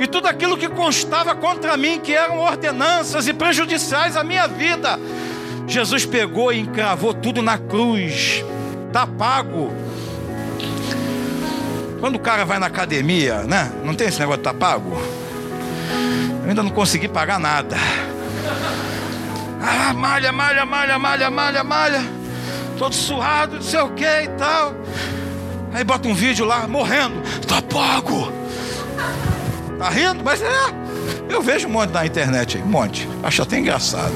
e 0.00 0.06
tudo 0.06 0.26
aquilo 0.26 0.56
que 0.56 0.66
constava 0.66 1.34
contra 1.34 1.76
mim, 1.76 2.00
que 2.00 2.14
eram 2.14 2.38
ordenanças 2.38 3.28
e 3.28 3.34
prejudiciais 3.34 4.16
à 4.16 4.24
minha 4.24 4.48
vida, 4.48 4.98
Jesus 5.66 6.06
pegou 6.06 6.50
e 6.50 6.60
encravou 6.60 7.12
tudo 7.12 7.42
na 7.42 7.58
cruz, 7.58 8.42
está 8.86 9.06
pago. 9.06 9.70
Quando 12.00 12.16
o 12.16 12.18
cara 12.18 12.46
vai 12.46 12.58
na 12.58 12.66
academia, 12.66 13.42
né? 13.42 13.70
Não 13.84 13.94
tem 13.94 14.08
esse 14.08 14.18
negócio 14.18 14.38
de 14.38 14.44
tá 14.44 14.54
pago? 14.54 14.98
Eu 16.42 16.48
ainda 16.48 16.62
não 16.62 16.70
consegui 16.70 17.06
pagar 17.06 17.38
nada. 17.38 17.76
Ah, 19.60 19.92
malha, 19.92 20.32
malha, 20.32 20.64
malha, 20.64 20.98
malha, 20.98 21.30
malha, 21.30 21.62
malha. 21.62 22.02
Todo 22.78 22.94
suado, 22.94 23.56
não 23.56 23.62
sei 23.62 23.80
o 23.80 23.90
que 23.90 24.04
e 24.04 24.28
tal. 24.38 24.74
Aí 25.74 25.84
bota 25.84 26.08
um 26.08 26.14
vídeo 26.14 26.46
lá, 26.46 26.66
morrendo. 26.66 27.20
Tá 27.46 27.60
pago. 27.60 28.32
Tá 29.80 29.88
rindo? 29.88 30.22
Mas 30.22 30.42
é. 30.42 30.46
Eu 31.26 31.40
vejo 31.40 31.66
um 31.66 31.70
monte 31.70 31.90
na 31.90 32.04
internet 32.04 32.58
aí, 32.58 32.62
um 32.62 32.66
monte. 32.66 33.08
Acho 33.22 33.40
até 33.40 33.58
engraçado. 33.58 34.12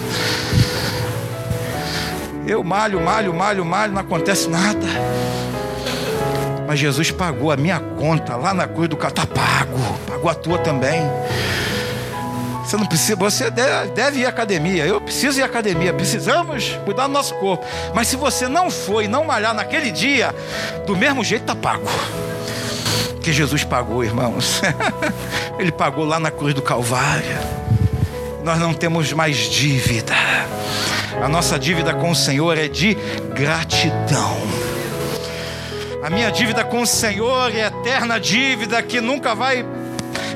Eu 2.47 2.63
malho, 2.63 3.01
malho, 3.01 3.33
malho, 3.33 3.65
malho, 3.65 3.95
não 3.95 4.03
acontece 4.03 4.47
nada. 4.51 4.87
Mas 6.69 6.79
Jesus 6.79 7.11
pagou 7.11 7.51
a 7.51 7.57
minha 7.57 7.81
conta 7.81 8.37
lá 8.37 8.53
na 8.53 8.69
cruz 8.69 8.91
do 8.91 8.97
carro. 8.99 9.15
Tá 9.15 9.27
pago. 9.27 9.99
Pagou 10.07 10.31
a 10.31 10.35
tua 10.35 10.59
também. 10.59 11.01
Você 12.63 12.77
não 12.77 12.85
precisa, 12.85 13.17
você 13.17 13.51
deve, 13.51 14.21
ir 14.21 14.27
à 14.27 14.29
academia. 14.29 14.85
Eu 14.85 15.01
preciso 15.01 15.41
ir 15.41 15.45
à 15.45 15.47
academia. 15.47 15.95
Precisamos 15.95 16.79
cuidar 16.85 17.07
do 17.07 17.15
nosso 17.15 17.35
corpo. 17.37 17.65
Mas 17.95 18.09
se 18.09 18.17
você 18.17 18.49
não 18.49 18.71
for 18.71 19.03
e 19.03 19.09
não 19.09 19.25
malhar 19.25 19.55
naquele 19.55 19.91
dia, 19.91 20.35
do 20.87 20.95
mesmo 20.95 21.25
jeito 21.25 21.47
tá 21.47 21.57
pago 21.57 21.89
que 23.25 23.33
Jesus 23.33 23.65
pagou, 23.65 24.05
irmãos. 24.05 24.61
Ele 25.59 25.73
pagou 25.73 26.05
lá 26.05 26.21
na 26.21 26.31
cruz 26.31 26.53
do 26.53 26.61
Calvário. 26.61 27.39
Nós 28.45 28.59
não 28.59 28.75
temos 28.75 29.15
mais 29.15 29.49
dívida. 29.49 30.13
A 31.23 31.27
nossa 31.27 31.59
dívida 31.59 31.95
com 31.95 32.11
o 32.11 32.15
Senhor 32.15 32.59
é 32.59 32.69
de 32.69 32.95
gratidão. 33.35 34.37
A 36.03 36.11
minha 36.11 36.31
dívida 36.31 36.63
com 36.65 36.83
o 36.83 36.87
Senhor 36.87 37.51
é 37.57 37.61
eterna 37.61 38.21
dívida 38.21 38.83
que 38.83 39.01
nunca 39.01 39.35
vai, 39.35 39.65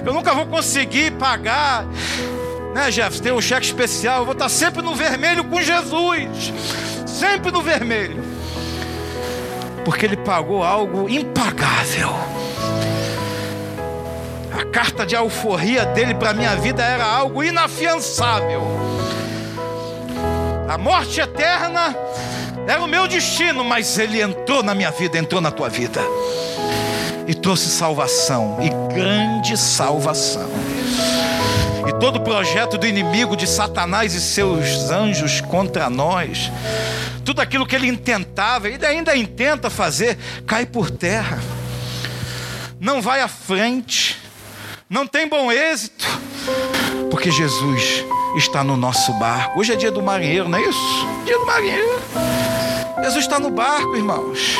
eu 0.02 0.14
nunca 0.14 0.32
vou 0.32 0.46
conseguir 0.46 1.12
pagar. 1.12 1.84
Né, 2.74 2.90
Jefferson? 2.90 3.22
Tem 3.22 3.32
um 3.32 3.40
cheque 3.42 3.66
especial. 3.66 4.20
Eu 4.20 4.24
vou 4.24 4.32
estar 4.32 4.48
sempre 4.48 4.80
no 4.80 4.94
vermelho 4.94 5.44
com 5.44 5.60
Jesus. 5.60 6.54
Sempre 7.06 7.50
no 7.50 7.60
vermelho. 7.60 8.24
Porque 9.84 10.06
Ele 10.06 10.16
pagou 10.16 10.64
algo 10.64 11.06
impagável 11.06 12.47
a 14.58 14.64
carta 14.64 15.06
de 15.06 15.14
alforria 15.14 15.86
dele 15.86 16.16
para 16.16 16.34
minha 16.34 16.56
vida 16.56 16.82
era 16.82 17.04
algo 17.04 17.44
inafiançável. 17.44 18.60
A 20.68 20.76
morte 20.76 21.20
eterna 21.20 21.94
era 22.66 22.82
o 22.82 22.88
meu 22.88 23.06
destino, 23.06 23.62
mas 23.62 23.96
ele 24.00 24.20
entrou 24.20 24.64
na 24.64 24.74
minha 24.74 24.90
vida, 24.90 25.16
entrou 25.16 25.40
na 25.40 25.52
tua 25.52 25.68
vida 25.68 26.00
e 27.28 27.34
trouxe 27.34 27.68
salvação 27.68 28.58
e 28.60 28.68
grande 28.92 29.56
salvação. 29.56 30.50
E 31.86 31.92
todo 32.00 32.20
projeto 32.20 32.76
do 32.76 32.84
inimigo 32.84 33.36
de 33.36 33.46
Satanás 33.46 34.12
e 34.12 34.20
seus 34.20 34.90
anjos 34.90 35.40
contra 35.40 35.88
nós, 35.88 36.50
tudo 37.24 37.40
aquilo 37.40 37.64
que 37.64 37.76
ele 37.76 37.86
intentava, 37.86 38.68
ele 38.68 38.84
ainda 38.84 39.16
intenta 39.16 39.70
fazer, 39.70 40.18
cai 40.44 40.66
por 40.66 40.90
terra. 40.90 41.38
Não 42.80 43.00
vai 43.00 43.20
à 43.20 43.28
frente 43.28 44.27
não 44.88 45.06
tem 45.06 45.28
bom 45.28 45.52
êxito, 45.52 46.06
porque 47.10 47.30
Jesus 47.30 48.04
está 48.36 48.64
no 48.64 48.76
nosso 48.76 49.12
barco. 49.14 49.60
Hoje 49.60 49.72
é 49.72 49.76
dia 49.76 49.90
do 49.90 50.02
marinheiro, 50.02 50.48
não 50.48 50.58
é 50.58 50.62
isso? 50.62 51.06
Dia 51.26 51.38
do 51.38 51.44
marinheiro. 51.44 52.00
Jesus 53.02 53.24
está 53.24 53.38
no 53.38 53.50
barco, 53.50 53.94
irmãos. 53.96 54.56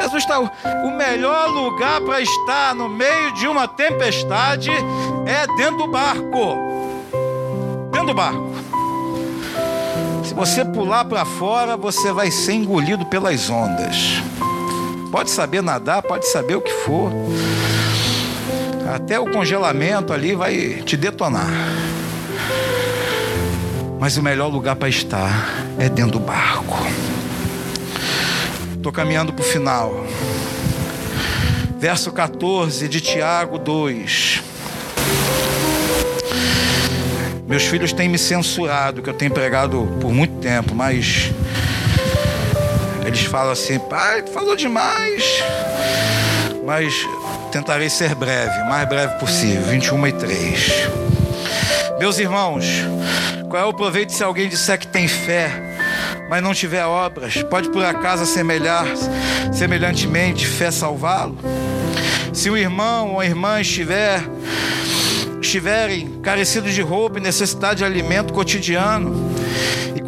Jesus 0.00 0.24
está. 0.24 0.40
O 0.40 0.90
melhor 0.90 1.48
lugar 1.48 2.00
para 2.00 2.20
estar 2.20 2.74
no 2.74 2.88
meio 2.88 3.32
de 3.34 3.46
uma 3.46 3.68
tempestade 3.68 4.70
é 5.26 5.46
dentro 5.56 5.78
do 5.78 5.86
barco. 5.88 6.56
Dentro 7.92 8.08
do 8.08 8.14
barco. 8.14 8.50
Se 10.24 10.34
você 10.34 10.64
pular 10.64 11.04
para 11.04 11.24
fora, 11.24 11.76
você 11.76 12.12
vai 12.12 12.30
ser 12.30 12.54
engolido 12.54 13.06
pelas 13.06 13.48
ondas. 13.48 14.22
pode 15.12 15.30
saber 15.30 15.62
nadar, 15.62 16.02
pode 16.02 16.26
saber 16.26 16.56
o 16.56 16.60
que 16.60 16.72
for. 16.72 17.12
Até 18.94 19.20
o 19.20 19.26
congelamento 19.30 20.12
ali 20.12 20.34
vai 20.34 20.82
te 20.84 20.96
detonar. 20.96 21.50
Mas 23.98 24.16
o 24.16 24.22
melhor 24.22 24.48
lugar 24.48 24.76
para 24.76 24.88
estar 24.88 25.64
é 25.78 25.88
dentro 25.88 26.12
do 26.12 26.20
barco. 26.20 26.78
Estou 28.74 28.90
caminhando 28.90 29.32
para 29.32 29.42
o 29.42 29.46
final. 29.46 30.06
Verso 31.78 32.10
14 32.10 32.88
de 32.88 33.00
Tiago 33.00 33.58
2. 33.58 34.42
Meus 37.46 37.64
filhos 37.64 37.92
têm 37.92 38.08
me 38.08 38.16
censurado, 38.16 39.02
que 39.02 39.10
eu 39.10 39.14
tenho 39.14 39.32
pregado 39.32 39.86
por 40.00 40.12
muito 40.12 40.40
tempo, 40.40 40.74
mas 40.74 41.30
eles 43.04 43.22
falam 43.22 43.52
assim: 43.52 43.78
pai, 43.78 44.24
falou 44.26 44.56
demais. 44.56 45.42
Mas 46.64 46.94
tentarei 47.50 47.90
ser 47.90 48.14
breve, 48.14 48.62
mais 48.64 48.88
breve 48.88 49.18
possível 49.18 49.62
21 49.62 50.06
e 50.06 50.12
3. 50.12 50.72
Meus 51.98 52.18
irmãos, 52.18 52.64
qual 53.48 53.62
é 53.62 53.66
o 53.66 53.74
proveito 53.74 54.12
se 54.12 54.22
alguém 54.22 54.48
disser 54.48 54.78
que 54.78 54.86
tem 54.86 55.08
fé, 55.08 55.50
mas 56.28 56.42
não 56.42 56.54
tiver 56.54 56.84
obras? 56.84 57.42
Pode 57.42 57.68
por 57.70 57.84
acaso 57.84 58.22
assemelhar, 58.22 58.86
semelhantemente, 59.52 60.46
fé 60.46 60.70
salvá-lo? 60.70 61.36
Se 62.32 62.48
o 62.48 62.56
irmão 62.56 63.14
ou 63.14 63.20
a 63.20 63.26
irmã 63.26 63.60
estiver 63.60 64.22
estiverem 65.40 66.20
carecidos 66.22 66.72
de 66.74 66.82
roupa 66.82 67.18
e 67.18 67.22
necessidade 67.22 67.78
de 67.78 67.84
alimento 67.84 68.32
cotidiano, 68.32 69.34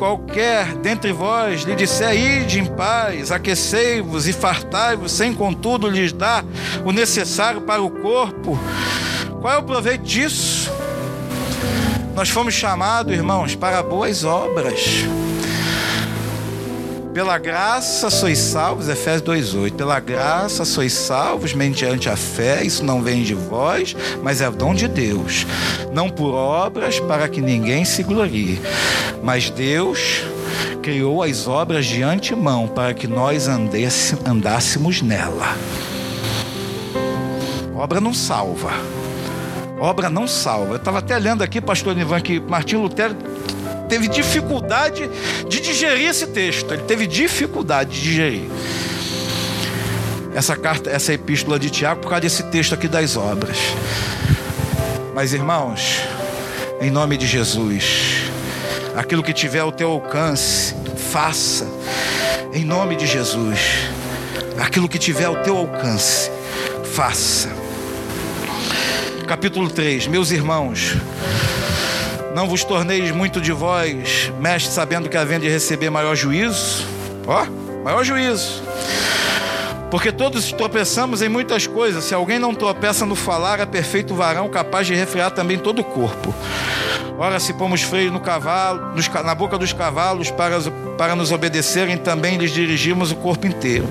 qualquer 0.03 0.75
dentre 0.79 1.13
vós 1.13 1.63
lhe 1.63 1.77
disser, 1.77 2.13
ide 2.17 2.59
em 2.59 2.65
paz, 2.65 3.31
aquecei-vos 3.31 4.27
e 4.27 4.33
fartai-vos, 4.33 5.13
sem 5.13 5.33
contudo 5.33 5.89
lhes 5.89 6.13
dar 6.13 6.45
o 6.85 6.91
necessário 6.91 7.61
para 7.61 7.81
o 7.81 7.89
corpo, 7.89 8.59
qual 9.41 9.55
é 9.55 9.59
o 9.59 9.63
proveito 9.63 10.03
disso? 10.03 10.73
Nós 12.17 12.29
fomos 12.29 12.53
chamados, 12.53 13.13
irmãos, 13.15 13.55
para 13.55 13.81
boas 13.81 14.25
obras. 14.25 15.05
Pela 17.15 17.37
graça 17.37 18.09
sois 18.09 18.39
salvos, 18.39 18.89
Efésios 18.89 19.23
2:8. 19.23 19.75
Pela 19.75 20.01
graça 20.01 20.65
sois 20.65 20.95
salvos 20.95 21.53
mediante 21.53 22.09
a 22.09 22.17
fé, 22.17 22.65
isso 22.65 22.83
não 22.83 23.03
vem 23.03 23.23
de 23.23 23.35
vós, 23.35 23.95
mas 24.23 24.41
é 24.41 24.51
dom 24.51 24.73
de 24.73 24.89
Deus. 24.89 25.47
Não 25.93 26.09
por 26.09 26.33
obras 26.33 26.99
para 27.01 27.29
que 27.29 27.43
ninguém 27.43 27.85
se 27.85 28.03
glorie, 28.03 28.59
mas 29.23 29.51
Deus 29.51 30.23
criou 30.83 31.23
as 31.23 31.47
obras 31.47 31.85
de 31.85 32.03
antemão 32.03 32.67
para 32.67 32.95
que 32.95 33.07
nós 33.07 33.47
andássemos 33.47 35.03
nela. 35.03 35.55
Obra 37.77 38.01
não 38.01 38.15
salva. 38.15 38.71
Obra 39.79 40.09
não 40.09 40.27
salva. 40.27 40.73
Eu 40.73 40.77
estava 40.77 41.01
até 41.01 41.19
lendo 41.19 41.43
aqui, 41.43 41.61
pastor 41.61 41.99
Ivan, 41.99 42.21
que 42.21 42.41
Martinho 42.41 42.83
Lutero 42.83 43.15
teve 43.93 44.09
dificuldade 44.09 45.11
de 45.47 45.61
digerir 45.61 46.09
esse 46.09 46.27
texto. 46.29 46.73
Ele 46.73 46.83
teve 46.85 47.07
dificuldade 47.07 47.91
de 47.91 48.01
digerir 48.01 48.51
essa 50.35 50.57
carta, 50.57 50.89
essa 50.89 51.13
epístola 51.13 51.59
de 51.59 51.69
Tiago 51.69 52.01
por 52.01 52.09
causa 52.09 52.23
desse 52.23 52.43
texto 52.45 52.73
aqui 52.73 52.89
das 52.89 53.19
obras. 53.19 53.59
Mas 55.15 55.35
irmãos, 55.35 55.99
em 56.81 56.91
nome 56.91 57.19
de 57.19 57.27
Jesus, 57.27 58.23
aquilo 58.97 59.23
que 59.23 59.35
tiver 59.35 59.59
ao 59.59 59.71
teu 59.71 59.91
alcance, 59.91 60.75
faça. 61.11 61.67
Em 62.55 62.65
nome 62.65 62.97
de 62.97 63.07
Jesus, 63.07 63.59
aquilo 64.59 64.89
que 64.89 64.99
tiver 64.99 65.27
ao 65.27 65.37
teu 65.43 65.55
alcance, 65.55 66.31
faça. 66.95 67.51
Capítulo 69.27 69.69
3, 69.69 70.07
meus 70.07 70.31
irmãos, 70.31 70.97
não 72.35 72.49
vos 72.49 72.65
torneis 72.65 73.11
muito 73.11 73.41
de 73.41 73.53
vós, 73.53 74.33
mestre, 74.41 74.73
sabendo 74.73 75.09
que 75.09 75.17
havendo 75.17 75.43
de 75.43 75.49
receber 75.49 75.91
maior 75.91 76.15
juízo. 76.15 76.87
Ó, 77.27 77.47
maior 77.85 78.05
juízo. 78.05 78.63
Porque 79.91 80.11
todos 80.11 80.51
tropeçamos 80.53 81.21
em 81.21 81.29
muitas 81.29 81.67
coisas. 81.67 82.05
Se 82.05 82.15
alguém 82.15 82.39
não 82.39 82.55
tropeça 82.55 83.05
no 83.05 83.15
falar, 83.15 83.61
é 83.61 83.67
perfeito 83.67 84.15
varão, 84.15 84.49
capaz 84.49 84.87
de 84.87 84.95
refrear 84.95 85.31
também 85.31 85.59
todo 85.59 85.81
o 85.81 85.85
corpo. 85.85 86.35
Ora, 87.19 87.39
se 87.39 87.53
pomos 87.53 87.83
freio 87.83 88.11
no 88.11 88.19
cavalo, 88.19 88.95
na 89.23 89.35
boca 89.35 89.59
dos 89.59 89.73
cavalos 89.73 90.31
para, 90.31 90.59
para 90.97 91.15
nos 91.15 91.31
obedecerem, 91.31 91.99
também 91.99 92.39
lhes 92.39 92.53
dirigimos 92.53 93.13
o 93.13 93.17
corpo 93.17 93.47
inteiro. 93.47 93.87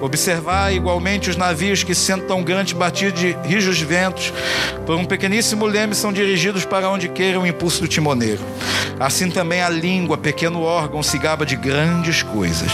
Observar 0.00 0.72
igualmente 0.72 1.28
os 1.28 1.36
navios 1.36 1.82
que, 1.82 1.94
sendo 1.94 2.24
tão 2.26 2.42
grandes, 2.42 2.72
batidos 2.72 3.20
de 3.20 3.36
rijos 3.44 3.80
ventos, 3.80 4.32
por 4.86 4.96
um 4.96 5.04
pequeníssimo 5.04 5.66
leme, 5.66 5.94
são 5.94 6.12
dirigidos 6.12 6.64
para 6.64 6.88
onde 6.88 7.08
queira 7.08 7.38
o 7.38 7.46
impulso 7.46 7.82
do 7.82 7.88
timoneiro. 7.88 8.40
Assim 8.98 9.30
também 9.30 9.62
a 9.62 9.68
língua, 9.68 10.18
pequeno 10.18 10.62
órgão, 10.62 11.02
se 11.02 11.18
gaba 11.18 11.46
de 11.46 11.56
grandes 11.56 12.22
coisas. 12.22 12.70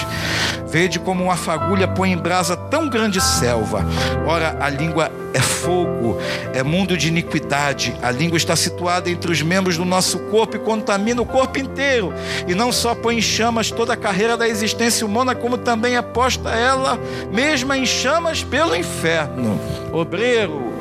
Vede 0.68 0.99
como 0.99 1.24
uma 1.24 1.37
fagulha 1.37 1.87
põe 1.87 2.12
em 2.12 2.16
brasa 2.16 2.57
tão 2.57 2.89
grande 2.89 3.20
selva. 3.20 3.85
Ora, 4.27 4.57
a 4.61 4.68
língua 4.68 5.11
é 5.33 5.41
fogo, 5.41 6.18
é 6.53 6.62
mundo 6.62 6.97
de 6.97 7.09
iniquidade. 7.09 7.95
A 8.03 8.11
língua 8.11 8.37
está 8.37 8.57
situada 8.57 9.09
entre 9.09 9.31
os 9.31 9.41
membros 9.43 9.77
do 9.77 9.85
nosso 9.85 10.18
corpo 10.31 10.57
e 10.57 10.59
contamina 10.59 11.22
o 11.22 11.27
corpo 11.27 11.59
inteiro. 11.59 12.12
E 12.49 12.55
não 12.55 12.72
só 12.72 12.95
põe 12.95 13.18
em 13.18 13.22
chamas 13.22 13.70
toda 13.70 13.93
a 13.93 13.97
carreira 13.97 14.37
da 14.37 14.49
existência 14.49 15.07
humana, 15.07 15.35
como 15.35 15.57
também 15.57 15.97
é 15.97 16.03
posta 16.03 16.51
ela 16.51 16.99
mesma 17.33 17.77
em 17.77 17.87
chamas 17.87 18.43
pelo 18.43 18.75
inferno. 18.75 19.59
Obreiro, 19.93 20.73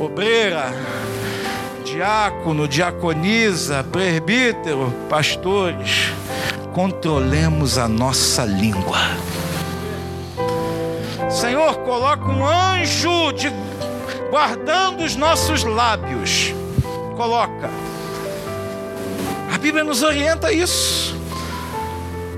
obreira, 0.00 0.72
diácono, 1.84 2.68
diaconisa, 2.68 3.84
presbítero, 3.84 4.92
pastores, 5.08 6.12
controlemos 6.74 7.78
a 7.78 7.88
nossa 7.88 8.44
língua. 8.44 8.98
Senhor, 11.30 11.74
coloca 11.78 12.24
um 12.24 12.46
anjo 12.46 13.32
de 13.32 13.52
guardando 14.30 15.04
os 15.04 15.16
nossos 15.16 15.64
lábios. 15.64 16.54
Coloca. 17.16 17.70
A 19.54 19.58
Bíblia 19.58 19.84
nos 19.84 20.02
orienta 20.02 20.48
a 20.48 20.52
isso. 20.52 21.16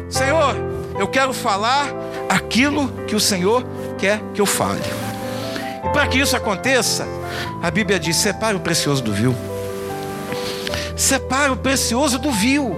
Senhor, 0.09 0.55
eu 0.99 1.09
quero 1.09 1.33
falar 1.33 1.87
aquilo 2.29 2.89
que 3.07 3.15
o 3.15 3.21
Senhor 3.21 3.65
quer 3.97 4.21
que 4.35 4.41
eu 4.41 4.47
fale. 4.47 4.83
E 5.85 5.89
para 5.91 6.07
que 6.07 6.19
isso 6.19 6.37
aconteça, 6.37 7.07
a 7.63 7.71
Bíblia 7.71 7.99
diz: 7.99 8.17
separe 8.17 8.57
o 8.57 8.61
precioso 8.61 9.03
do 9.03 9.13
vil. 9.13 9.35
Separe 10.97 11.53
o 11.53 11.57
precioso 11.57 12.19
do 12.19 12.33
vil. 12.33 12.77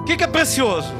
O 0.00 0.04
que, 0.04 0.24
é 0.24 0.26
precioso? 0.26 0.92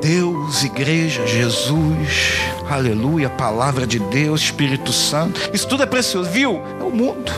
Deus, 0.00 0.64
igreja, 0.64 1.26
Jesus, 1.26 2.38
aleluia, 2.70 3.28
palavra 3.28 3.86
de 3.86 3.98
Deus, 3.98 4.40
Espírito 4.40 4.92
Santo, 4.92 5.38
isso 5.52 5.68
tudo 5.68 5.82
é 5.82 5.86
precioso, 5.86 6.30
viu? 6.30 6.62
É 6.80 6.82
o 6.82 6.90
mundo, 6.90 7.30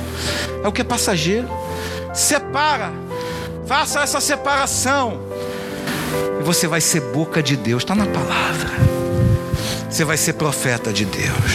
é 0.62 0.68
o 0.68 0.70
que 0.70 0.82
é 0.82 0.84
passageiro. 0.84 1.48
Separa, 2.14 2.92
faça 3.66 4.00
essa 4.00 4.20
separação, 4.20 5.18
e 6.40 6.42
você 6.42 6.66
vai 6.66 6.80
ser 6.80 7.00
boca 7.00 7.42
de 7.42 7.56
Deus, 7.56 7.82
está 7.82 7.94
na 7.94 8.06
palavra. 8.06 8.70
Você 9.88 10.04
vai 10.04 10.16
ser 10.16 10.34
profeta 10.34 10.92
de 10.92 11.04
Deus. 11.04 11.52